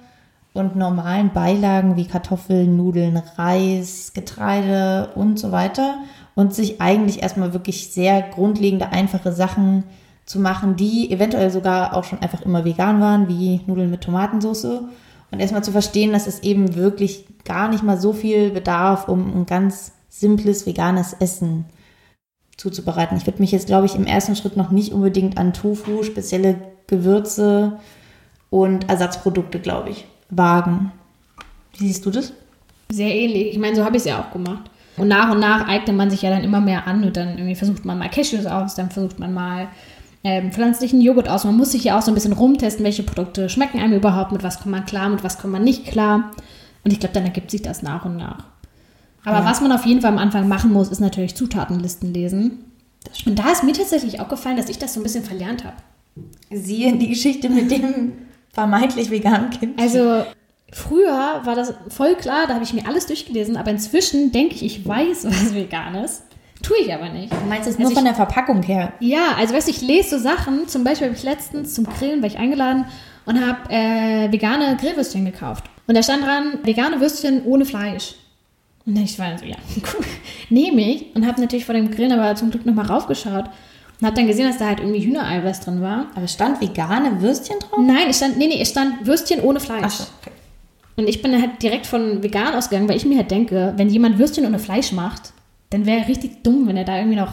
[0.56, 5.98] und normalen Beilagen wie Kartoffeln, Nudeln, Reis, Getreide und so weiter.
[6.34, 9.84] Und sich eigentlich erstmal wirklich sehr grundlegende, einfache Sachen
[10.26, 14.82] zu machen, die eventuell sogar auch schon einfach immer vegan waren, wie Nudeln mit Tomatensauce.
[15.30, 19.40] Und erstmal zu verstehen, dass es eben wirklich gar nicht mal so viel bedarf, um
[19.40, 21.66] ein ganz simples veganes Essen
[22.56, 23.16] zuzubereiten.
[23.16, 26.56] Ich würde mich jetzt, glaube ich, im ersten Schritt noch nicht unbedingt an Tofu, spezielle
[26.86, 27.78] Gewürze
[28.50, 30.92] und Ersatzprodukte, glaube ich, wagen.
[31.78, 32.32] Wie siehst du das?
[32.90, 33.52] Sehr ähnlich.
[33.52, 34.70] Ich meine, so habe ich es ja auch gemacht.
[34.96, 37.54] Und nach und nach eignet man sich ja dann immer mehr an und dann irgendwie
[37.54, 39.68] versucht man mal Cashews aus, dann versucht man mal
[40.24, 41.44] ähm, pflanzlichen Joghurt aus.
[41.44, 44.42] Man muss sich ja auch so ein bisschen rumtesten, welche Produkte schmecken einem überhaupt, mit
[44.42, 46.30] was kommt man klar, mit was kommt man nicht klar.
[46.82, 48.44] Und ich glaube, dann ergibt sich das nach und nach.
[49.24, 49.44] Aber Ja.
[49.44, 52.64] was man auf jeden Fall am Anfang machen muss, ist natürlich Zutatenlisten lesen.
[53.26, 55.76] Und da ist mir tatsächlich auch gefallen, dass ich das so ein bisschen verlernt habe.
[56.50, 58.12] Siehe die Geschichte mit dem
[58.56, 59.78] vermeintlich veganen Kind.
[59.80, 60.24] Also
[60.72, 64.64] früher war das voll klar, da habe ich mir alles durchgelesen, aber inzwischen denke ich,
[64.64, 66.22] ich weiß, was vegan ist.
[66.62, 67.30] Tue ich aber nicht.
[67.30, 68.94] du meinst es Also nur ich- von der Verpackung her?
[69.00, 72.22] Ja, also weißt du, ich lese so Sachen, zum Beispiel habe ich letztens zum Grillen,
[72.22, 72.86] war ich eingeladen
[73.26, 75.64] und habe äh, vegane Grillwürstchen gekauft.
[75.86, 78.14] Und da stand dran, vegane Würstchen ohne Fleisch.
[78.86, 80.04] Und ich war so, ja, cool,
[80.48, 81.14] nehme ich.
[81.14, 83.44] Und habe natürlich vor dem Grillen aber zum Glück nochmal raufgeschaut
[84.00, 86.06] und habe dann gesehen, dass da halt irgendwie Hühnereiweiß drin war.
[86.14, 87.78] Aber stand vegane Würstchen drauf?
[87.80, 89.84] Nein, es stand, nee, nee, es stand Würstchen ohne Fleisch.
[89.84, 90.32] Achso, okay.
[90.96, 94.18] Und ich bin halt direkt von vegan ausgegangen, weil ich mir halt denke, wenn jemand
[94.18, 95.32] Würstchen ohne Fleisch macht,
[95.70, 97.32] dann wäre er richtig dumm, wenn er da irgendwie noch.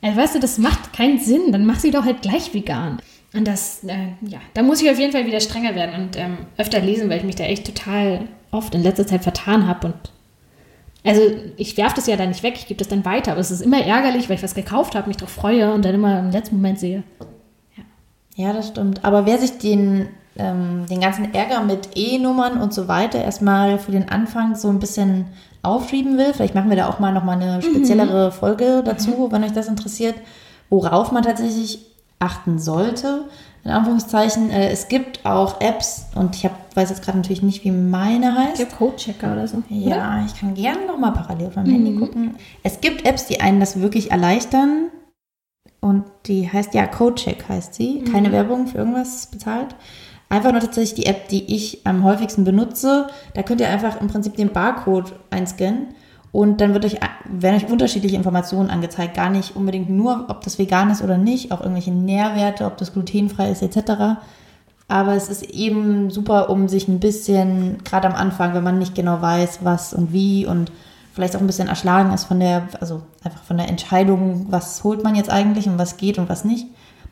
[0.00, 1.50] Also weißt du, das macht keinen Sinn.
[1.50, 2.98] Dann mach sie doch halt gleich vegan.
[3.34, 6.38] Und das, äh, ja, da muss ich auf jeden Fall wieder strenger werden und ähm,
[6.56, 9.88] öfter lesen, weil ich mich da echt total oft in letzter Zeit vertan habe.
[9.88, 9.94] Und
[11.08, 11.22] also
[11.56, 13.32] ich werfe das ja dann nicht weg, ich gebe das dann weiter.
[13.32, 15.94] Aber es ist immer ärgerlich, weil ich was gekauft habe, mich darauf freue und dann
[15.94, 17.02] immer im letzten Moment sehe.
[17.76, 17.84] Ja,
[18.36, 19.04] ja das stimmt.
[19.04, 23.92] Aber wer sich den, ähm, den ganzen Ärger mit E-Nummern und so weiter erstmal für
[23.92, 25.26] den Anfang so ein bisschen
[25.62, 28.32] aufschieben will, vielleicht machen wir da auch mal nochmal eine speziellere mhm.
[28.32, 29.32] Folge dazu, mhm.
[29.32, 30.14] wenn euch das interessiert,
[30.70, 31.86] worauf man tatsächlich
[32.18, 33.24] achten sollte.
[33.64, 37.64] In Anführungszeichen, äh, es gibt auch Apps und ich hab, weiß jetzt gerade natürlich nicht,
[37.64, 38.60] wie meine heißt.
[38.60, 39.62] Ich Codechecker oder so.
[39.68, 40.24] Ja, oder?
[40.26, 41.72] ich kann gerne nochmal parallel auf meinem mhm.
[41.72, 42.34] Handy gucken.
[42.62, 44.88] Es gibt Apps, die einen das wirklich erleichtern.
[45.80, 48.02] Und die heißt ja Codecheck heißt sie.
[48.02, 48.32] Keine mhm.
[48.32, 49.76] Werbung für irgendwas bezahlt.
[50.28, 53.08] Einfach nur tatsächlich die App, die ich am häufigsten benutze.
[53.34, 55.88] Da könnt ihr einfach im Prinzip den Barcode einscannen
[56.30, 59.14] und dann wird euch, werden euch unterschiedliche Informationen angezeigt.
[59.14, 62.92] Gar nicht unbedingt nur, ob das vegan ist oder nicht, auch irgendwelche Nährwerte, ob das
[62.92, 64.20] glutenfrei ist, etc.
[64.88, 68.94] Aber es ist eben super, um sich ein bisschen, gerade am Anfang, wenn man nicht
[68.94, 70.72] genau weiß, was und wie und
[71.12, 75.02] vielleicht auch ein bisschen erschlagen ist von der, also einfach von der Entscheidung, was holt
[75.02, 76.66] man jetzt eigentlich und was geht und was nicht,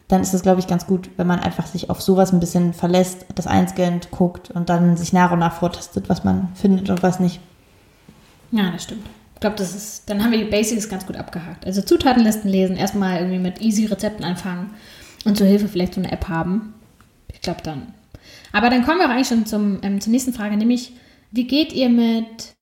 [0.09, 2.73] dann ist es, glaube ich, ganz gut, wenn man einfach sich auf sowas ein bisschen
[2.73, 7.03] verlässt, das einscannt, guckt und dann sich nach und nach vortastet, was man findet und
[7.03, 7.41] was nicht.
[8.51, 9.07] Ja, das stimmt.
[9.35, 11.67] Ich glaube, das ist, dann haben wir die Basics ganz gut abgehakt.
[11.67, 14.71] Also Zutatenlisten lesen, erstmal irgendwie mit easy Rezepten anfangen
[15.25, 16.75] und zur Hilfe vielleicht so eine App haben.
[17.33, 17.93] Ich glaube dann.
[18.53, 20.93] Aber dann kommen wir auch eigentlich schon zum, ähm, zur nächsten Frage, nämlich,
[21.33, 22.55] wie geht ihr mit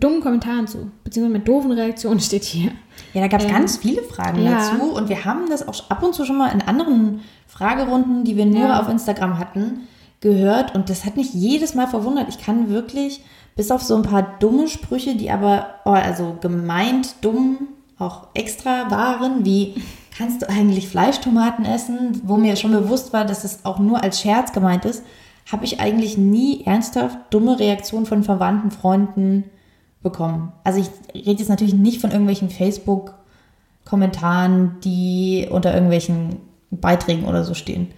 [0.00, 0.90] dummen Kommentaren zu?
[1.04, 2.72] Beziehungsweise mit doofen Reaktionen steht hier.
[3.14, 4.58] Ja, da gab es ähm, ganz viele Fragen ja.
[4.58, 8.36] dazu und wir haben das auch ab und zu schon mal in anderen Fragerunden, die
[8.36, 8.80] wir nur ja.
[8.80, 9.86] auf Instagram hatten,
[10.20, 12.28] gehört und das hat mich jedes Mal verwundert.
[12.28, 13.20] Ich kann wirklich
[13.56, 18.90] bis auf so ein paar dumme Sprüche, die aber, oh, also gemeint dumm auch extra
[18.90, 19.74] waren, wie
[20.16, 24.20] kannst du eigentlich Fleischtomaten essen, wo mir schon bewusst war, dass es auch nur als
[24.20, 25.02] Scherz gemeint ist,
[25.50, 29.44] habe ich eigentlich nie ernsthaft dumme Reaktionen von Verwandten, Freunden
[30.02, 30.52] bekommen.
[30.62, 36.36] Also ich rede jetzt natürlich nicht von irgendwelchen Facebook-Kommentaren, die unter irgendwelchen
[36.70, 37.88] Beiträgen oder so stehen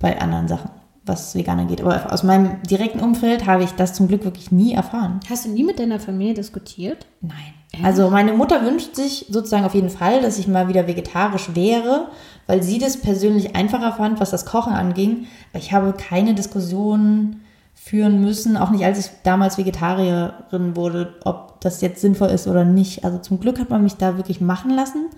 [0.00, 0.70] bei anderen Sachen
[1.06, 1.80] was Veganer geht.
[1.80, 5.20] Aber aus meinem direkten Umfeld habe ich das zum Glück wirklich nie erfahren.
[5.28, 7.06] Hast du nie mit deiner Familie diskutiert?
[7.20, 7.54] Nein.
[7.82, 12.08] Also meine Mutter wünscht sich sozusagen auf jeden Fall, dass ich mal wieder vegetarisch wäre,
[12.46, 15.26] weil sie das persönlich einfacher fand, was das Kochen anging.
[15.52, 17.40] Ich habe keine Diskussionen
[17.74, 22.64] führen müssen, auch nicht als ich damals Vegetarierin wurde, ob das jetzt sinnvoll ist oder
[22.64, 23.04] nicht.
[23.04, 25.10] Also zum Glück hat man mich da wirklich machen lassen,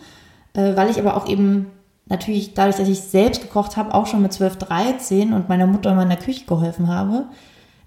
[0.55, 1.66] äh, weil ich aber auch eben
[2.07, 5.90] natürlich dadurch, dass ich selbst gekocht habe, auch schon mit 12, 13 und meiner Mutter
[5.90, 7.27] in meiner Küche geholfen habe,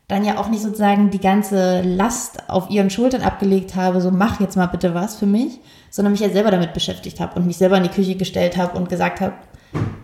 [0.08, 4.41] dann ja auch nicht sozusagen die ganze Last auf ihren Schultern abgelegt habe, so mach
[4.41, 5.60] jetzt mal bitte was für mich,
[5.91, 8.77] sondern mich ja selber damit beschäftigt habe und mich selber in die Küche gestellt habe
[8.77, 9.34] und gesagt habe,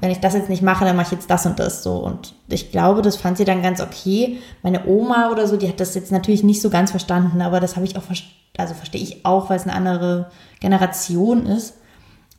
[0.01, 1.95] wenn ich das jetzt nicht mache, dann mache ich jetzt das und das so.
[1.95, 4.37] Und ich glaube, das fand sie dann ganz okay.
[4.61, 7.75] Meine Oma oder so, die hat das jetzt natürlich nicht so ganz verstanden, aber das
[7.75, 8.03] habe ich auch,
[8.57, 11.77] also verstehe ich auch, weil es eine andere Generation ist.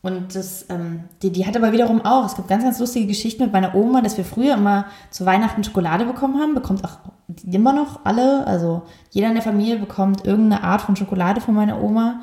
[0.06, 3.42] Und das, ähm, die, die hat aber wiederum auch, es gibt ganz, ganz lustige Geschichten
[3.42, 6.98] mit meiner Oma, dass wir früher immer zu Weihnachten Schokolade bekommen haben, bekommt auch
[7.44, 11.82] immer noch alle, also jeder in der Familie bekommt irgendeine Art von Schokolade von meiner
[11.82, 12.20] Oma.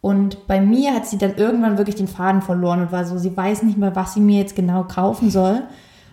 [0.00, 3.36] Und bei mir hat sie dann irgendwann wirklich den Faden verloren und war so, sie
[3.36, 5.60] weiß nicht mehr, was sie mir jetzt genau kaufen soll.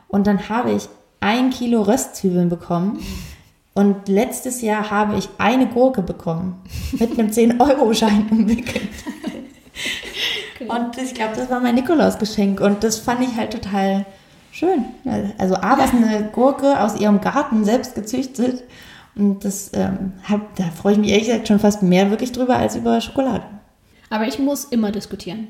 [0.09, 0.89] Und dann habe ich
[1.21, 2.99] ein Kilo Röstzwiebeln bekommen.
[3.73, 6.61] Und letztes Jahr habe ich eine Gurke bekommen.
[6.91, 8.89] Mit einem 10-Euro-Schein umwickelt.
[10.69, 14.05] Und ich glaube, das war mein Nikolausgeschenk und das fand ich halt total
[14.51, 14.85] schön.
[15.37, 18.63] Also A, was eine Gurke aus ihrem Garten selbst gezüchtet.
[19.15, 22.57] Und das ähm, hab, da freue ich mich ehrlich gesagt schon fast mehr wirklich drüber
[22.57, 23.43] als über Schokolade.
[24.09, 25.47] Aber ich muss immer diskutieren.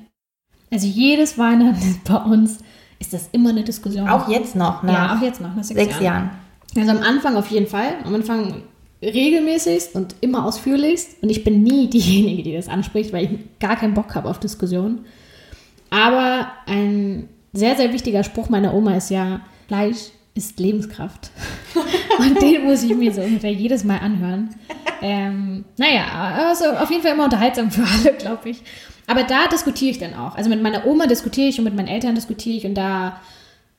[0.72, 2.60] Also jedes Weihnachten bei uns
[3.00, 4.10] ist das immer eine Diskussion.
[4.10, 4.94] Auch jetzt noch, ne?
[4.94, 6.32] Ja, auch jetzt noch, nach sechs, sechs Jahren.
[6.76, 6.88] Jahren.
[6.90, 7.94] Also am Anfang auf jeden Fall.
[8.04, 8.64] Am Anfang
[9.04, 11.22] regelmäßigst und immer ausführlichst.
[11.22, 14.40] Und ich bin nie diejenige, die das anspricht, weil ich gar keinen Bock habe auf
[14.40, 15.06] Diskussionen.
[15.90, 21.30] Aber ein sehr, sehr wichtiger Spruch meiner Oma ist ja, Fleisch ist Lebenskraft.
[22.20, 24.56] und den muss ich mir so ungefähr jedes Mal anhören.
[25.02, 26.06] Ähm, naja,
[26.50, 28.62] also auf jeden Fall immer unterhaltsam für alle, glaube ich.
[29.06, 30.36] Aber da diskutiere ich dann auch.
[30.36, 33.20] Also mit meiner Oma diskutiere ich und mit meinen Eltern diskutiere ich und da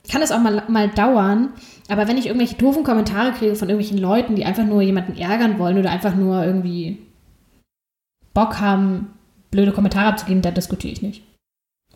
[0.09, 1.49] kann es auch mal, mal dauern.
[1.87, 5.59] Aber wenn ich irgendwelche doofen Kommentare kriege von irgendwelchen Leuten, die einfach nur jemanden ärgern
[5.59, 6.99] wollen oder einfach nur irgendwie
[8.33, 9.13] Bock haben,
[9.51, 11.23] blöde Kommentare abzugeben, da diskutiere ich nicht.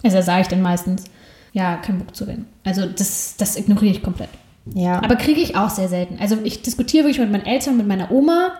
[0.03, 1.05] Also da sage ich dann meistens,
[1.53, 2.47] ja, kein Bock zu reden.
[2.63, 4.29] Also das, das ignoriere ich komplett.
[4.73, 5.01] Ja.
[5.03, 6.19] Aber kriege ich auch sehr selten.
[6.19, 8.53] Also ich diskutiere wirklich mit meinen Eltern, mit meiner Oma,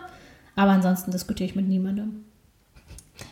[0.55, 2.25] aber ansonsten diskutiere ich mit niemandem.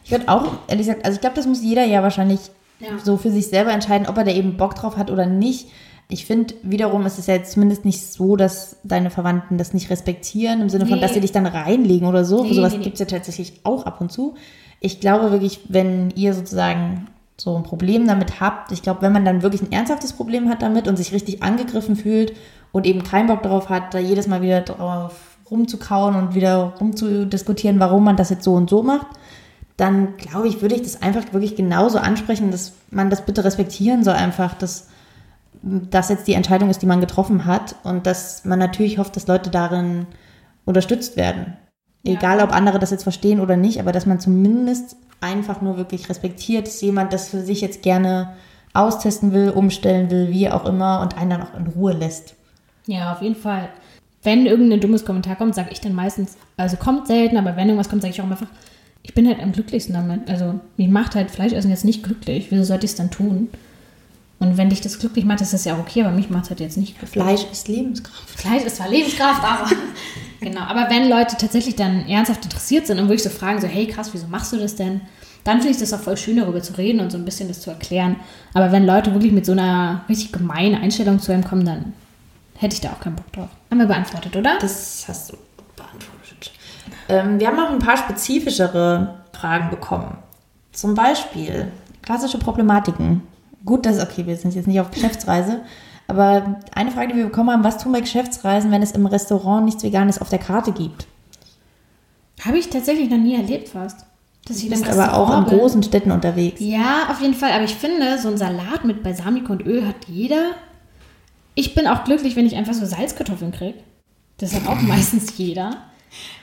[0.03, 2.39] Ich würde auch, ehrlich gesagt, also ich glaube, das muss jeder ja wahrscheinlich
[2.79, 2.99] ja.
[3.03, 5.69] so für sich selber entscheiden, ob er da eben Bock drauf hat oder nicht.
[6.09, 9.89] Ich finde, wiederum ist es ja jetzt zumindest nicht so, dass deine Verwandten das nicht
[9.89, 11.01] respektieren, im Sinne von, Nee.
[11.01, 12.43] dass sie dich dann reinlegen oder so.
[12.43, 12.83] Nee, Sowas nee, nee.
[12.85, 14.35] gibt es ja tatsächlich auch ab und zu.
[14.79, 19.25] Ich glaube wirklich, wenn ihr sozusagen so ein Problem damit habt, ich glaube, wenn man
[19.25, 22.33] dann wirklich ein ernsthaftes Problem hat damit und sich richtig angegriffen fühlt
[22.71, 25.13] und eben keinen Bock darauf hat, da jedes Mal wieder drauf
[25.51, 29.07] rumzukauen und wieder rumzudiskutieren, warum man das jetzt so und so macht,
[29.77, 34.03] dann glaube ich, würde ich das einfach wirklich genauso ansprechen, dass man das bitte respektieren
[34.03, 34.87] soll, einfach, dass
[35.89, 39.27] das jetzt die Entscheidung ist, die man getroffen hat und dass man natürlich hofft, dass
[39.27, 40.07] Leute darin
[40.65, 41.57] unterstützt werden.
[42.03, 42.13] Ja.
[42.13, 46.09] Egal, ob andere das jetzt verstehen oder nicht, aber dass man zumindest einfach nur wirklich
[46.09, 48.33] respektiert, dass jemand das für sich jetzt gerne
[48.73, 52.35] austesten will, umstellen will, wie auch immer und einen dann auch in Ruhe lässt.
[52.85, 53.69] Ja, auf jeden Fall.
[54.23, 57.89] Wenn irgendein dummes Kommentar kommt, sage ich dann meistens, also kommt selten, aber wenn irgendwas
[57.89, 58.47] kommt, sage ich auch einfach,
[59.03, 60.29] ich bin halt am glücklichsten damit.
[60.29, 62.47] Also mich macht halt Fleischessen jetzt nicht glücklich.
[62.51, 63.49] Wieso sollte ich es dann tun?
[64.39, 66.49] Und wenn dich das glücklich macht, ist das ja auch okay, aber mich macht es
[66.51, 67.23] halt jetzt nicht glücklich.
[67.23, 68.29] Fleisch ist Lebenskraft.
[68.29, 69.69] Fleisch ist zwar Lebenskraft, aber
[70.39, 70.61] genau.
[70.61, 74.11] Aber wenn Leute tatsächlich dann ernsthaft interessiert sind und wirklich so fragen, so, hey krass,
[74.13, 75.01] wieso machst du das denn?
[75.43, 77.61] Dann finde ich das auch voll schön, darüber zu reden und so ein bisschen das
[77.61, 78.17] zu erklären.
[78.53, 81.93] Aber wenn Leute wirklich mit so einer richtig gemeinen Einstellung zu einem kommen, dann
[82.57, 83.49] hätte ich da auch keinen Bock drauf.
[83.71, 84.57] Haben wir beantwortet, oder?
[84.59, 85.37] Das hast du
[85.75, 86.51] beantwortet.
[87.09, 90.17] Ähm, wir haben auch ein paar spezifischere Fragen bekommen.
[90.73, 91.71] Zum Beispiel
[92.01, 93.21] klassische Problematiken.
[93.65, 95.61] Gut, das ist okay, wir sind jetzt nicht auf Geschäftsreise.
[96.07, 99.65] Aber eine Frage, die wir bekommen haben, was tun bei Geschäftsreisen, wenn es im Restaurant
[99.65, 101.05] nichts Veganes auf der Karte gibt?
[102.45, 104.05] Habe ich tatsächlich noch nie erlebt fast.
[104.47, 105.57] Dass Du bist aber auch in bin.
[105.57, 106.61] großen Städten unterwegs.
[106.61, 107.51] Ja, auf jeden Fall.
[107.51, 110.51] Aber ich finde, so ein Salat mit Balsamico und Öl hat jeder.
[111.55, 113.79] Ich bin auch glücklich, wenn ich einfach so Salzkartoffeln kriege.
[114.37, 115.71] Das hat auch meistens jeder.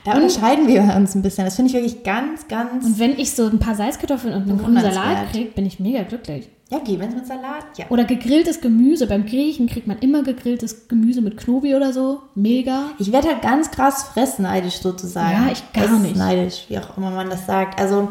[0.04, 1.46] Da unterscheiden wir uns ein bisschen.
[1.46, 2.84] Das finde ich wirklich ganz, ganz.
[2.84, 6.02] Und wenn ich so ein paar Salzkartoffeln und einen grünen Salat kriege, bin ich mega
[6.02, 6.50] glücklich.
[6.70, 7.86] Ja, es mit Salat, ja.
[7.90, 9.06] Oder gegrilltes Gemüse.
[9.06, 12.22] Beim Griechen kriegt man immer gegrilltes Gemüse mit Knobi oder so.
[12.34, 12.90] Mega.
[12.98, 15.46] Ich werde halt ganz krass fressneidisch sozusagen.
[15.46, 16.12] Ja, ich gar nicht.
[16.12, 17.78] Essneidisch, wie auch immer man das sagt.
[17.78, 18.08] Also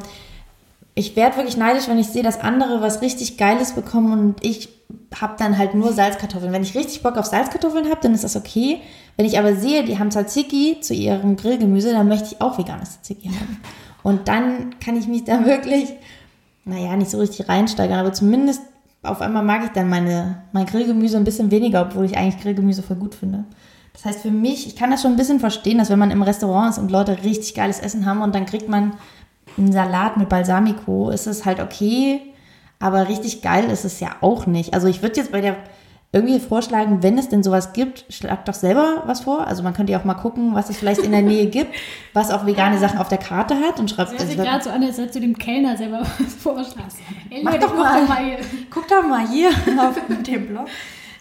[0.96, 4.70] ich werde wirklich neidisch, wenn ich sehe, dass andere was richtig Geiles bekommen und ich
[5.20, 6.54] habe dann halt nur Salzkartoffeln.
[6.54, 8.80] Wenn ich richtig Bock auf Salzkartoffeln habe, dann ist das okay.
[9.18, 12.92] Wenn ich aber sehe, die haben Tzatziki zu ihrem Grillgemüse, dann möchte ich auch veganes
[12.92, 13.60] Tzatziki haben.
[14.04, 15.94] Und dann kann ich mich da wirklich,
[16.66, 18.62] naja, nicht so richtig reinsteigern, aber zumindest
[19.04, 22.84] auf einmal mag ich dann meine, mein Grillgemüse ein bisschen weniger, obwohl ich eigentlich Grillgemüse
[22.84, 23.44] voll gut finde.
[23.92, 26.24] Das heißt für mich, ich kann das schon ein bisschen verstehen, dass wenn man im
[26.24, 28.94] Restaurant ist und Leute richtig geiles Essen haben und dann kriegt man
[29.58, 32.22] einen Salat mit Balsamico, ist es halt okay,
[32.80, 34.74] aber richtig geil ist es ja auch nicht.
[34.74, 35.58] Also ich würde jetzt bei der
[36.14, 39.48] irgendwie vorschlagen, wenn es denn sowas gibt, schlag doch selber was vor.
[39.48, 41.74] Also man könnte ja auch mal gucken, was es vielleicht in der Nähe gibt,
[42.14, 44.12] was auch vegane Sachen auf der Karte hat und schreibt.
[44.12, 46.98] Das hört sich gerade so an, als du dem Kellner selber was vorschlagst.
[47.32, 48.02] Ey, Mach Leute, doch guck mal.
[48.02, 48.38] doch mal hier.
[48.70, 49.50] Guck doch mal hier
[49.80, 50.68] auf dem Blog.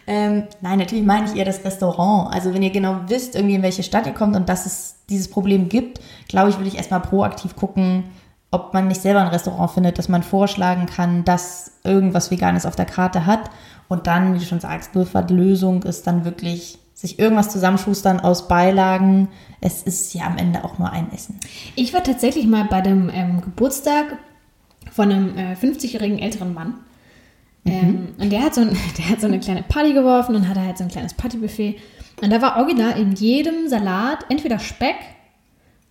[0.07, 2.35] Ähm, nein, natürlich meine ich eher das Restaurant.
[2.35, 5.31] Also wenn ihr genau wisst, irgendwie in welche Stadt ihr kommt und dass es dieses
[5.31, 8.05] Problem gibt, glaube ich, würde ich erstmal proaktiv gucken,
[8.51, 12.77] ob man nicht selber ein Restaurant findet, dass man vorschlagen kann, dass irgendwas Veganes auf
[12.77, 13.51] der Karte hat.
[13.93, 14.93] Und dann, wie du schon sagst,
[15.29, 19.29] Lösung ist dann wirklich sich irgendwas zusammenschustern aus Beilagen.
[19.61, 21.39] Es ist ja am Ende auch nur ein Essen.
[21.75, 24.17] Ich war tatsächlich mal bei dem ähm, Geburtstag
[24.91, 26.77] von einem äh, 50-jährigen älteren Mann.
[27.67, 30.63] Ähm, und der hat, so ein, der hat so eine kleine Party geworfen und hatte
[30.63, 31.77] halt so ein kleines Partybuffet.
[32.23, 34.97] Und da war original in jedem Salat entweder Speck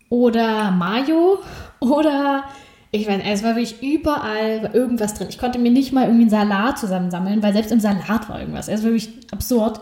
[0.09, 1.37] oder Mayo
[1.79, 2.45] oder
[2.91, 5.27] ich nicht, es war wirklich überall irgendwas drin.
[5.29, 8.67] Ich konnte mir nicht mal irgendwie einen Salat zusammensammeln, weil selbst im Salat war irgendwas.
[8.67, 9.79] Es war wirklich absurd.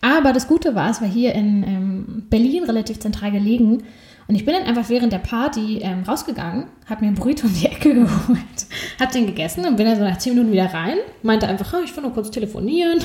[0.00, 3.84] Aber das Gute war, es war hier in ähm, Berlin relativ zentral gelegen.
[4.26, 7.54] Und ich bin dann einfach während der Party ähm, rausgegangen, habe mir einen Burrito um
[7.54, 8.66] die Ecke geholt,
[8.98, 11.80] habe den gegessen und bin dann so nach 10 Minuten wieder rein, meinte einfach, "Ah,
[11.84, 12.98] ich will nur kurz telefonieren.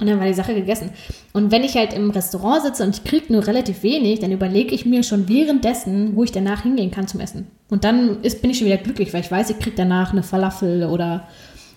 [0.00, 0.90] Und dann war die Sache gegessen.
[1.32, 4.74] Und wenn ich halt im Restaurant sitze und ich kriege nur relativ wenig, dann überlege
[4.74, 7.48] ich mir schon währenddessen, wo ich danach hingehen kann zum Essen.
[7.68, 10.22] Und dann ist, bin ich schon wieder glücklich, weil ich weiß, ich kriege danach eine
[10.22, 11.24] Falafel oder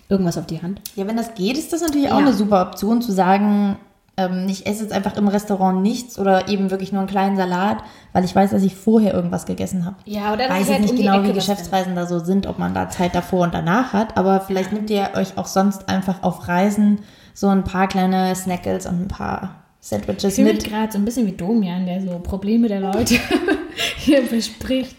[0.08, 0.80] irgendwas auf die Hand.
[0.94, 2.26] Ja, wenn das geht, ist das natürlich auch Ja.
[2.26, 3.76] eine super Option zu sagen,
[4.16, 7.78] ähm, ich esse jetzt einfach im Restaurant nichts oder eben wirklich nur einen kleinen Salat,
[8.12, 9.96] weil ich weiß, dass ich vorher irgendwas gegessen habe.
[10.04, 12.88] Ja, oder Ich weiß jetzt nicht genau, wie Geschäftsreisen da so sind, ob man da
[12.90, 17.00] Zeit davor und danach hat, aber vielleicht nimmt ihr euch auch sonst einfach auf Reisen
[17.34, 20.64] so ein paar kleine Snackles und ein paar Sandwiches Ich mit.
[20.64, 23.16] gerade so ein bisschen wie Domian, der so Probleme der Leute
[23.96, 24.96] hier bespricht.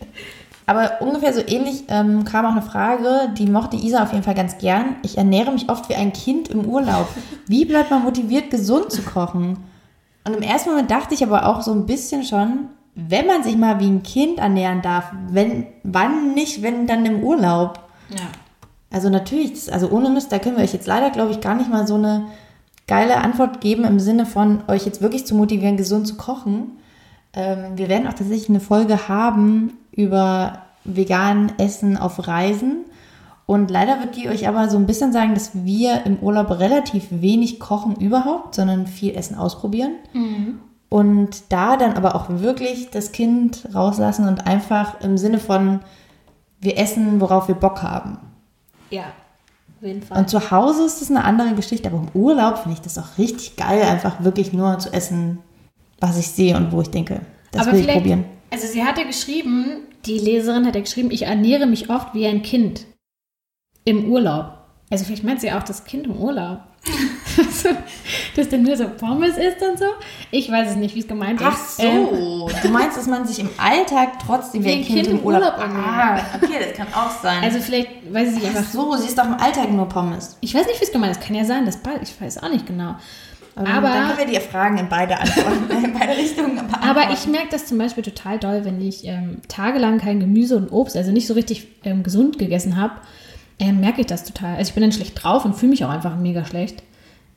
[0.65, 4.36] Aber ungefähr so ähnlich ähm, kam auch eine Frage, die mochte Isa auf jeden Fall
[4.36, 4.96] ganz gern.
[5.04, 7.08] Ich ernähre mich oft wie ein Kind im Urlaub.
[7.48, 9.58] Wie bleibt man motiviert, gesund zu kochen?
[10.26, 13.58] Und im ersten Moment dachte ich aber auch so ein bisschen schon, wenn man sich
[13.58, 17.80] mal wie ein Kind ernähren darf, wenn, wann nicht, wenn dann im Urlaub?
[18.10, 18.28] Ja.
[18.93, 21.56] Also natürlich, das, also ohne Mist, da können wir euch jetzt leider, glaube ich, gar
[21.56, 22.25] nicht mal so eine
[22.88, 26.77] geile Antwort geben im Sinne von euch jetzt wirklich zu motivieren, gesund zu kochen.
[27.34, 32.86] Ähm, wir werden auch tatsächlich eine Folge haben über vegan Essen auf Reisen.
[33.47, 37.08] Und leider wird die euch aber so ein bisschen sagen, dass wir im Urlaub relativ
[37.10, 39.93] wenig kochen überhaupt, sondern viel Essen ausprobieren.
[40.89, 45.79] Und da dann aber auch wirklich das Kind rauslassen und einfach im Sinne von,
[46.62, 48.19] wir essen, worauf wir Bock haben.
[48.93, 49.06] Ja,
[49.79, 50.19] auf jeden Fall.
[50.19, 53.17] Und zu Hause ist das eine andere Geschichte, aber im Urlaub finde ich das auch
[53.17, 55.39] richtig geil, einfach wirklich nur zu essen,
[55.99, 58.25] was ich sehe und wo ich denke, das will ich probieren.
[58.51, 62.43] Also sie hatte geschrieben, die Leserin hat ja geschrieben, ich ernähre mich oft wie ein
[62.43, 62.86] Kind
[63.84, 64.58] im Urlaub.
[64.91, 66.60] Also vielleicht meint sie auch das Kind im Urlaub.
[68.36, 69.86] Dass dann nur so Pommes isst und so.
[70.32, 71.78] Ich weiß es nicht, wie es gemeint Ach ist.
[71.78, 72.08] so, Ähm,
[72.62, 75.54] du meinst, dass man sich im Alltag trotzdem wie ein Kind, im Urlaub...
[75.58, 77.43] ah, okay, das kann auch sein.
[77.43, 78.72] also vielleicht weiß ich nicht Ach einfach.
[78.72, 80.38] so, sie ist doch im Alltag nur Pommes.
[80.41, 81.22] Ich weiß nicht, wie es gemeint ist.
[81.26, 82.02] Kann ja sein, dass bald.
[82.04, 82.96] Ich weiß auch nicht genau.
[83.56, 86.84] Ähm, Aber- Dann können wir dir Fragen in beide Antworten, in beide Richtungen beantworten.
[86.88, 90.72] Aber ich merke das zum Beispiel total doll, wenn ich ähm, tagelang kein Gemüse und
[90.72, 92.96] Obst, also nicht so richtig ähm, gesund gegessen habe,
[93.63, 94.58] ähm, merke ich das total.
[94.58, 96.84] Also ich bin dann schlecht drauf und fühle mich auch einfach mega schlecht.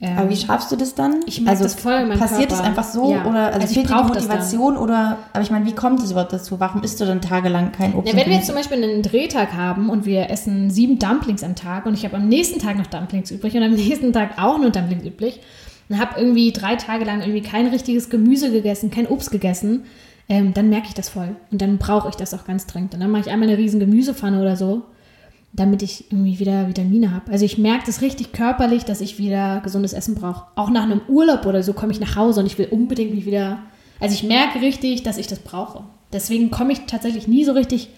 [0.01, 1.21] Ähm, Aber wie schaffst du das dann?
[1.27, 2.57] Ich merk das voll in meinem Passiert Körper.
[2.57, 3.12] das einfach so?
[3.12, 3.25] Ja.
[3.25, 4.77] Oder also, Also ich fehlt dir die Motivation?
[4.77, 6.59] Oder, aber ich meine, wie kommt es überhaupt dazu?
[6.59, 8.12] Warum isst du dann tagelang kein Obst?
[8.12, 11.55] Ja, wenn wir jetzt zum Beispiel einen Drehtag haben und wir essen sieben Dumplings am
[11.55, 14.59] Tag und ich habe am nächsten Tag noch Dumplings übrig und am nächsten Tag auch
[14.59, 15.41] nur Dumplings übrig
[15.89, 19.85] und habe irgendwie drei Tage lang irgendwie kein richtiges Gemüse gegessen, kein Obst gegessen,
[20.29, 21.37] ähm, dann merke ich das voll.
[21.53, 22.95] Und dann brauche ich das auch ganz dringend.
[22.95, 24.83] Und dann mache ich einmal eine riesen Gemüsepfanne oder so,
[25.57, 27.33] damit ich irgendwie wieder Vitamine habe.
[27.33, 30.45] Also ich merke das richtig körperlich, dass ich wieder gesundes Essen brauche.
[30.55, 33.25] Auch nach einem Urlaub oder so komme ich nach Hause und ich will unbedingt mich
[33.27, 33.61] wieder.
[33.99, 35.85] Also ich merke richtig, dass ich das brauche.
[36.12, 37.88] Deswegen komme ich tatsächlich nie so richtig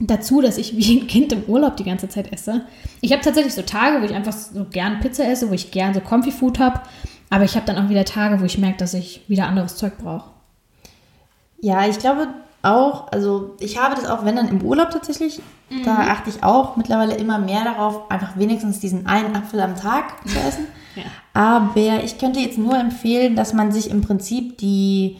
[0.00, 2.62] dazu, dass ich wie ein Kind im Urlaub die ganze Zeit esse.
[3.02, 5.92] Ich habe tatsächlich so Tage, wo ich einfach so gern Pizza esse, wo ich gern
[5.92, 6.80] so Comfy Food habe.
[7.28, 9.98] Aber ich habe dann auch wieder Tage, wo ich merke, dass ich wieder anderes Zeug
[9.98, 10.30] brauche.
[11.60, 12.28] Ja, ich glaube
[12.66, 15.40] auch, also ich habe das auch, wenn dann im Urlaub tatsächlich,
[15.84, 16.10] da Mhm.
[16.10, 20.38] achte ich auch mittlerweile immer mehr darauf, einfach wenigstens diesen einen Apfel am Tag zu
[20.48, 20.66] essen.
[20.94, 21.02] Ja.
[21.34, 25.18] Aber ich könnte jetzt nur empfehlen, dass man sich im Prinzip die,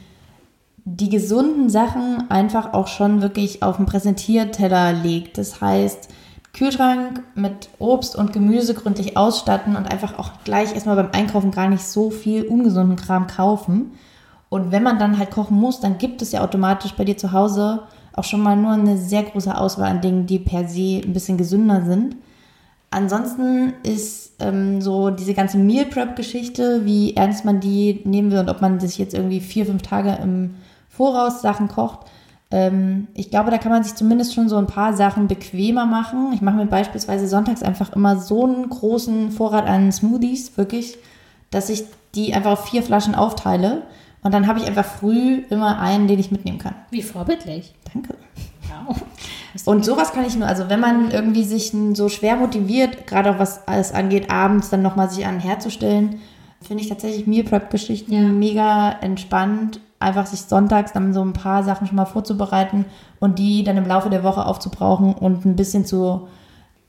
[0.84, 5.36] die gesunden Sachen einfach auch schon wirklich auf den Präsentierteller legt.
[5.36, 6.08] Das heißt,
[6.52, 11.68] Kühlschrank mit Obst und Gemüse gründlich ausstatten und einfach auch gleich erstmal beim Einkaufen gar
[11.68, 13.92] nicht so viel ungesunden Kram kaufen.
[14.48, 17.32] Und wenn man dann halt kochen muss, dann gibt es ja automatisch bei dir zu
[17.32, 17.82] Hause
[18.16, 21.36] auch schon mal nur eine sehr große Auswahl an Dingen, die per se ein bisschen
[21.36, 22.16] gesünder sind.
[22.90, 28.48] Ansonsten ist ähm, so diese ganze Meal Prep-Geschichte, wie ernst man die nehmen will und
[28.48, 30.54] ob man sich jetzt irgendwie vier, fünf Tage im
[30.88, 32.06] Voraus Sachen kocht.
[32.50, 36.32] Ähm, ich glaube, da kann man sich zumindest schon so ein paar Sachen bequemer machen.
[36.32, 40.96] Ich mache mir beispielsweise sonntags einfach immer so einen großen Vorrat an Smoothies, wirklich,
[41.50, 43.82] dass ich die einfach auf vier Flaschen aufteile.
[44.26, 46.74] Und dann habe ich einfach früh immer einen, den ich mitnehmen kann.
[46.90, 47.72] Wie vorbildlich.
[47.94, 48.16] Danke.
[48.88, 49.00] Wow.
[49.66, 53.38] Und sowas kann ich nur, also wenn man irgendwie sich so schwer motiviert, gerade auch
[53.38, 56.18] was alles angeht, abends dann nochmal sich an den Herd zu stellen,
[56.60, 58.20] finde ich tatsächlich Meal Prep-Geschichten Ja.
[58.22, 59.78] mega entspannt.
[60.00, 62.84] Einfach sich sonntags dann so ein paar Sachen schon mal vorzubereiten
[63.20, 66.26] und die dann im Laufe der Woche aufzubrauchen und ein bisschen zu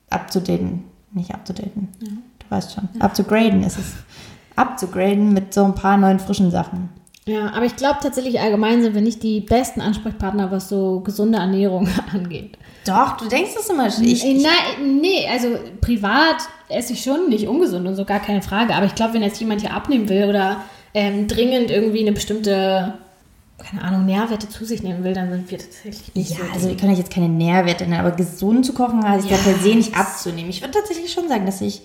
[0.10, 0.86] abzudaten.
[1.12, 1.90] Nicht abzudaten.
[2.00, 2.08] Du
[2.50, 2.90] weißt schon.
[3.00, 3.94] Abzugraden ist es.
[4.56, 6.90] Abzugraden mit so ein paar neuen frischen Sachen.
[7.28, 11.38] Ja, aber ich glaube tatsächlich allgemein sind wir nicht die besten Ansprechpartner, was so gesunde
[11.38, 12.58] Ernährung angeht.
[12.86, 13.88] Doch, du denkst das immer.
[13.88, 15.50] Ich, ich, Nein, nee, also
[15.82, 16.38] privat
[16.70, 18.74] esse ich schon nicht ungesund und so gar keine Frage.
[18.74, 20.62] Aber ich glaube, wenn jetzt jemand hier abnehmen will oder
[20.94, 22.94] ähm, dringend irgendwie eine bestimmte,
[23.58, 26.52] keine Ahnung, Nährwerte zu sich nehmen will, dann sind wir tatsächlich nicht Ja, so.
[26.54, 29.44] also wir können euch jetzt keine Nährwerte nennen, aber gesund zu kochen heißt ja, Ja.
[29.44, 30.50] per se nicht abzunehmen.
[30.50, 31.82] Ich würde tatsächlich schon sagen, dass ich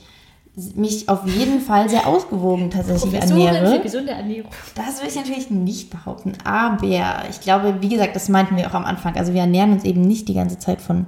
[0.75, 3.81] mich auf jeden Fall sehr ausgewogen tatsächlich Professorin für ernähre.
[3.83, 4.51] gesunde Ernährung.
[4.75, 8.75] Das will ich natürlich nicht behaupten, aber ich glaube, wie gesagt, das meinten wir auch
[8.75, 9.17] am Anfang.
[9.17, 11.07] Also wir ernähren uns eben nicht die ganze Zeit von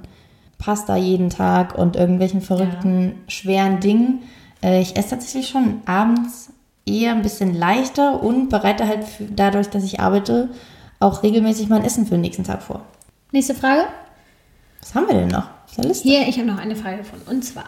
[0.57, 4.23] Pasta jeden Tag und irgendwelchen verrückten, schweren Dingen.
[4.63, 6.49] Äh, Ich esse tatsächlich schon abends
[6.87, 10.49] eher ein bisschen leichter und bereite halt für, dadurch, dass ich arbeite,
[10.99, 12.81] auch regelmäßig mein Essen für den nächsten Tag vor.
[13.31, 13.83] Nächste Frage.
[14.81, 15.49] Was haben wir denn noch?
[16.03, 17.29] Hier, ich habe noch eine Frage gefunden.
[17.29, 17.65] Und zwar,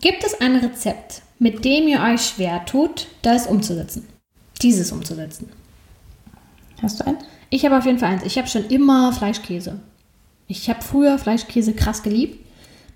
[0.00, 4.06] gibt es ein Rezept, mit dem ihr euch schwer tut, das umzusetzen?
[4.62, 5.50] Dieses umzusetzen.
[6.82, 7.18] Hast du einen?
[7.50, 8.22] Ich habe auf jeden Fall eins.
[8.24, 9.80] Ich habe schon immer Fleischkäse.
[10.48, 12.44] Ich habe früher Fleischkäse krass geliebt.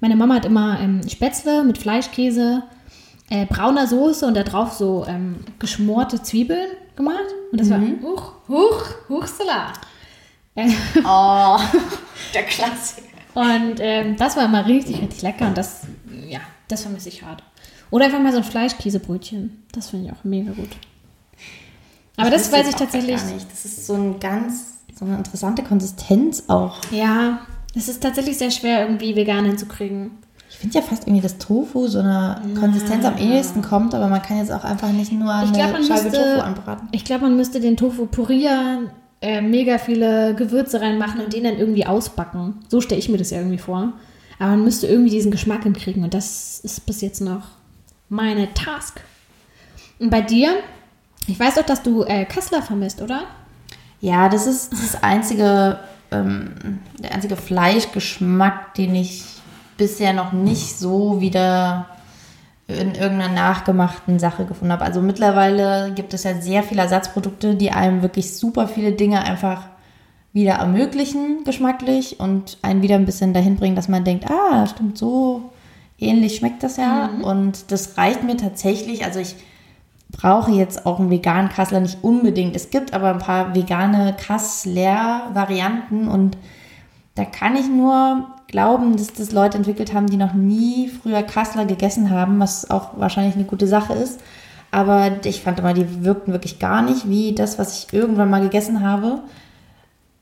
[0.01, 2.63] Meine Mama hat immer ähm, Spätzle mit Fleischkäse,
[3.29, 7.25] äh, brauner Soße und da drauf so ähm, geschmorte Zwiebeln gemacht.
[7.53, 9.73] Und das war huch, huch, huchsela.
[10.55, 10.71] Äh,
[11.05, 11.59] Oh,
[12.35, 13.07] der Klassiker.
[13.35, 15.83] und ähm, das war immer richtig, richtig lecker und das,
[16.71, 17.43] das vermisse ich hart.
[17.91, 19.63] Oder einfach mal so ein Fleischkäsebrötchen.
[19.73, 20.69] Das finde ich auch mega gut.
[22.17, 23.17] Aber das wüsste weiß ich tatsächlich.
[23.17, 23.51] Gar nicht.
[23.51, 26.79] Das ist so ein ganz, so eine interessante Konsistenz auch.
[26.91, 27.41] Ja,
[27.75, 30.13] es ist tatsächlich sehr schwer, irgendwie vegan hinzukriegen.
[30.51, 34.21] Ich finde ja fast irgendwie, dass Tofu so eine Konsistenz am ehesten kommt, aber man
[34.21, 36.89] kann jetzt auch einfach nicht nur Ich eine glaube, man, Scheibe müsste, Tofu anbraten.
[36.93, 38.91] ich glaub, man müsste den Tofu purieren,
[39.23, 42.57] äh, mega viele Gewürze reinmachen und den dann irgendwie ausbacken.
[42.69, 43.93] So stelle ich mir das ja irgendwie vor.
[44.41, 47.43] Aber man müsste irgendwie diesen Geschmack hinkriegen und das ist bis jetzt noch
[48.09, 49.03] meine Task.
[49.99, 50.57] Und bei dir?
[51.27, 53.25] Ich weiß doch, dass du äh, Kassler vermisst, oder?
[54.01, 55.79] Ja, das ist das einzige,
[56.11, 59.25] ähm, der einzige Fleischgeschmack, den ich
[59.77, 61.87] bisher noch nicht so wieder
[62.67, 64.87] in irgendeiner nachgemachten Sache gefunden habe.
[64.87, 69.65] Also mittlerweile gibt es ja sehr viele Ersatzprodukte, die einem wirklich super viele Dinge einfach
[70.33, 74.97] wieder ermöglichen, geschmacklich, und einen wieder ein bisschen dahin bringen, dass man denkt, ah, stimmt,
[74.97, 75.51] so
[75.99, 77.11] ähnlich schmeckt das ja.
[77.23, 79.05] Und das reicht mir tatsächlich.
[79.05, 79.35] Also ich
[80.11, 82.57] brauche jetzt auch einen veganen Kassler nicht unbedingt.
[82.57, 86.37] Es gibt aber ein paar vegane Kassler-Varianten und
[87.15, 91.65] da kann ich nur glauben, dass das Leute entwickelt haben, die noch nie früher Kassler
[91.67, 94.21] gegessen haben, was auch wahrscheinlich eine gute Sache ist.
[94.71, 98.41] Aber ich fand immer, die wirkten wirklich gar nicht wie das, was ich irgendwann mal
[98.41, 99.21] gegessen habe.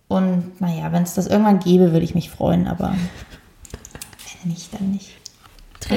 [0.09, 2.95] Und naja, wenn es das irgendwann gäbe, würde ich mich freuen, aber
[4.43, 5.11] wenn nicht, dann nicht.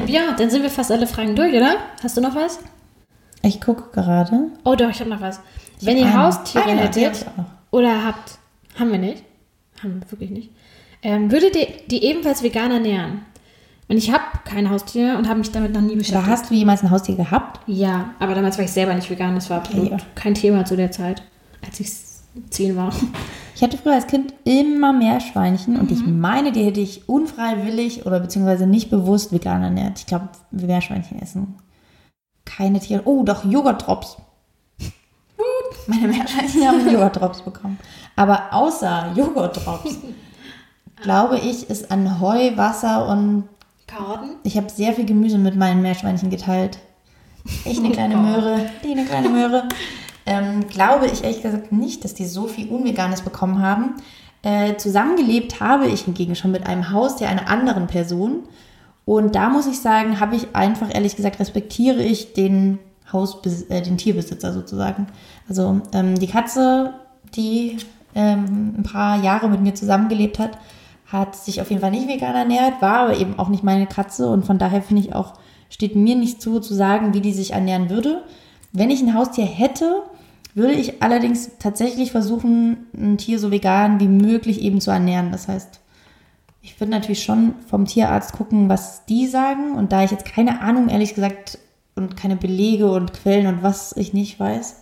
[0.07, 1.76] Ja, dann sind wir fast alle Fragen durch, oder?
[2.03, 2.59] Hast du noch was?
[3.41, 4.47] Ich gucke gerade.
[4.64, 5.39] Oh doch, ich habe noch was.
[5.80, 6.18] Ich Wenn ihr eine.
[6.18, 7.26] Haustiere Eine, hättet
[7.72, 8.38] oder habt,
[8.78, 9.24] haben wir nicht,
[9.82, 10.49] haben wir wirklich nicht,
[11.01, 13.22] ähm, würdet ihr die ebenfalls vegan ernähren?
[13.88, 16.28] Und ich habe kein Haustier und habe mich damit noch nie beschäftigt.
[16.28, 17.59] hast du jemals ein Haustier gehabt?
[17.68, 19.36] Ja, aber damals war ich selber nicht vegan.
[19.36, 19.97] Das war absolut Ja.
[20.16, 21.24] kein Thema zu der Zeit,
[21.66, 21.89] als ich
[22.49, 22.93] zehn war.
[23.55, 28.19] Ich hatte früher als Kind immer Meerschweinchen und ich meine, die hätte ich unfreiwillig oder
[28.19, 29.99] beziehungsweise nicht bewusst vegan ernährt.
[29.99, 31.55] Ich glaube, Meerschweinchen essen
[32.45, 33.03] keine Tiere.
[33.05, 34.17] Oh, doch, Joghurtdrops.
[35.88, 37.79] Meine Meerschweinchen haben Joghurtdrops bekommen.
[38.15, 39.97] Aber außer Joghurtdrops,
[41.01, 43.47] glaube ich, ist an Heu, Wasser und
[43.88, 44.36] Karotten?
[44.43, 46.79] ich habe sehr viel Gemüse mit meinen Meerschweinchen geteilt.
[47.65, 49.67] Ich eine kleine Möhre, die eine kleine Möhre.
[50.26, 53.95] Ähm, glaube ich ehrlich gesagt nicht, dass die so viel Unveganes bekommen haben.
[54.43, 58.43] Äh, zusammengelebt habe ich hingegen schon mit einem Haustier einer anderen Person.
[59.05, 62.80] Und da muss ich sagen, habe ich einfach ehrlich gesagt, respektiere ich den
[63.11, 65.07] Hausbes äh, den Tierbesitzer sozusagen.
[65.49, 66.93] Also ähm, die Katze,
[67.36, 67.78] die
[68.15, 70.57] ähm, ein paar Jahre mit mir zusammengelebt hat,
[71.07, 74.30] hat sich auf jeden Fall nicht vegan ernährt, war aber eben auch nicht meine Katze
[74.30, 75.34] und von daher finde ich auch,
[75.69, 78.24] steht mir nicht zu, zu sagen, wie die sich ernähren würde.
[78.72, 80.03] Wenn ich ein Haustier hätte,
[80.54, 85.32] würde ich allerdings tatsächlich versuchen, ein Tier so vegan wie möglich eben zu ernähren.
[85.32, 85.80] Das heißt,
[86.62, 89.74] ich würde natürlich schon vom Tierarzt gucken, was die sagen.
[89.74, 91.58] Und da ich jetzt keine Ahnung, ehrlich gesagt,
[91.95, 94.78] und keine Belege und Quellen und was ich nicht weiß,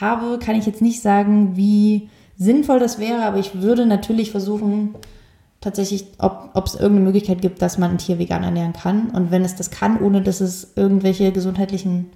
[0.00, 3.24] habe, kann ich jetzt nicht sagen, wie sinnvoll das wäre.
[3.24, 4.94] Aber ich würde natürlich versuchen,
[5.60, 9.10] tatsächlich, ob es irgendeine Möglichkeit gibt, dass man ein Tier vegan ernähren kann.
[9.10, 12.10] Und wenn es das kann, ohne dass es irgendwelche gesundheitlichen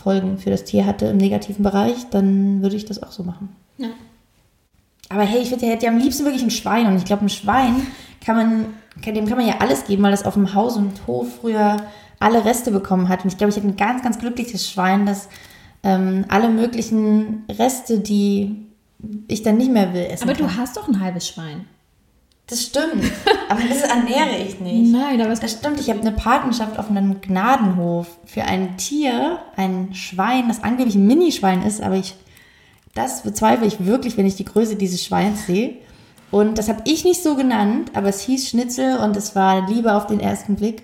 [0.00, 3.54] Folgen für das Tier hatte im negativen Bereich, dann würde ich das auch so machen.
[3.78, 3.88] Ja.
[5.08, 6.86] Aber hey, ich würde hätte ja am liebsten wirklich ein Schwein.
[6.86, 7.86] Und ich glaube, ein Schwein
[8.24, 8.66] kann man,
[9.02, 11.78] kann, dem kann man ja alles geben, weil das auf dem Haus und Hof früher
[12.20, 13.24] alle Reste bekommen hat.
[13.24, 15.28] Und ich glaube, ich hätte ein ganz, ganz glückliches Schwein, das
[15.82, 18.66] ähm, alle möglichen Reste, die
[19.28, 20.46] ich dann nicht mehr will, essen Aber kann.
[20.46, 21.64] du hast doch ein halbes Schwein.
[22.50, 23.04] Das stimmt.
[23.48, 24.92] Aber das ernähre ich nicht.
[24.92, 29.38] Nein, aber es Das stimmt, ich habe eine Patenschaft auf einem Gnadenhof für ein Tier,
[29.56, 32.16] ein Schwein, das angeblich ein Minischwein ist, aber ich,
[32.94, 35.74] das bezweifle ich wirklich, wenn ich die Größe dieses Schweins sehe.
[36.32, 39.94] Und das habe ich nicht so genannt, aber es hieß Schnitzel und es war Liebe
[39.94, 40.82] auf den ersten Blick.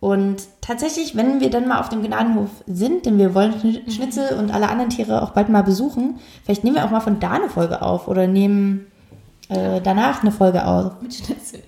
[0.00, 4.36] Und tatsächlich, wenn wir dann mal auf dem Gnadenhof sind, denn wir wollen Schni- Schnitzel
[4.38, 7.30] und alle anderen Tiere auch bald mal besuchen, vielleicht nehmen wir auch mal von da
[7.32, 8.86] eine Folge auf oder nehmen
[9.56, 11.00] äh, danach eine Folge auf.
[11.00, 11.62] mit Schnitzel.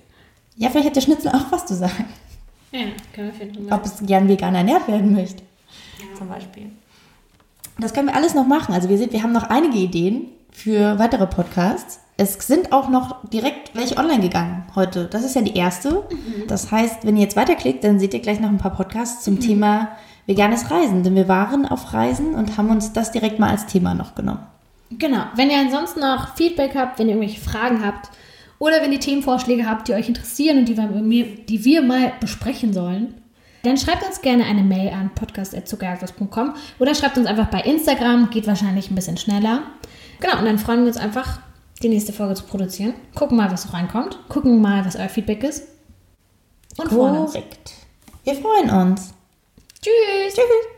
[0.55, 2.05] Ja, vielleicht hat der Schnitzel auch was zu sagen
[2.71, 2.79] Ja,
[3.13, 5.43] können wir Fall ob es gern vegan ernährt werden möchte.
[6.17, 6.71] Zum Beispiel.
[7.77, 8.73] Das können wir alles noch machen.
[8.73, 11.99] Also wir, sind, wir haben noch einige Ideen für weitere Podcasts.
[12.17, 15.05] Es sind auch noch direkt welche online gegangen heute.
[15.05, 16.03] Das ist ja die erste.
[16.47, 19.41] Das heißt, wenn ihr jetzt weiterklickt, dann seht ihr gleich noch ein paar Podcasts zum
[19.41, 19.89] Thema
[20.25, 21.03] veganes Reisen.
[21.03, 24.47] Denn wir waren auf Reisen und haben uns das direkt mal als Thema noch genommen.
[24.97, 25.25] Genau.
[25.35, 28.09] Wenn ihr ansonsten noch Feedback habt, wenn ihr irgendwelche Fragen habt
[28.59, 32.73] oder wenn ihr Themenvorschläge habt, die euch interessieren und die wir, die wir mal besprechen
[32.73, 33.21] sollen,
[33.63, 38.47] dann schreibt uns gerne eine Mail an podcast.zuckerjagdlos.com oder schreibt uns einfach bei Instagram, geht
[38.47, 39.63] wahrscheinlich ein bisschen schneller.
[40.19, 41.39] Genau, und dann freuen wir uns einfach,
[41.81, 42.93] die nächste Folge zu produzieren.
[43.15, 44.19] Gucken mal, was so reinkommt.
[44.29, 45.63] Gucken mal, was euer Feedback ist.
[46.77, 47.33] Und freuen uns.
[47.33, 47.71] Korrekt.
[48.23, 49.13] Wir freuen uns.
[49.81, 50.33] Tschüss.
[50.33, 50.74] Tschüss.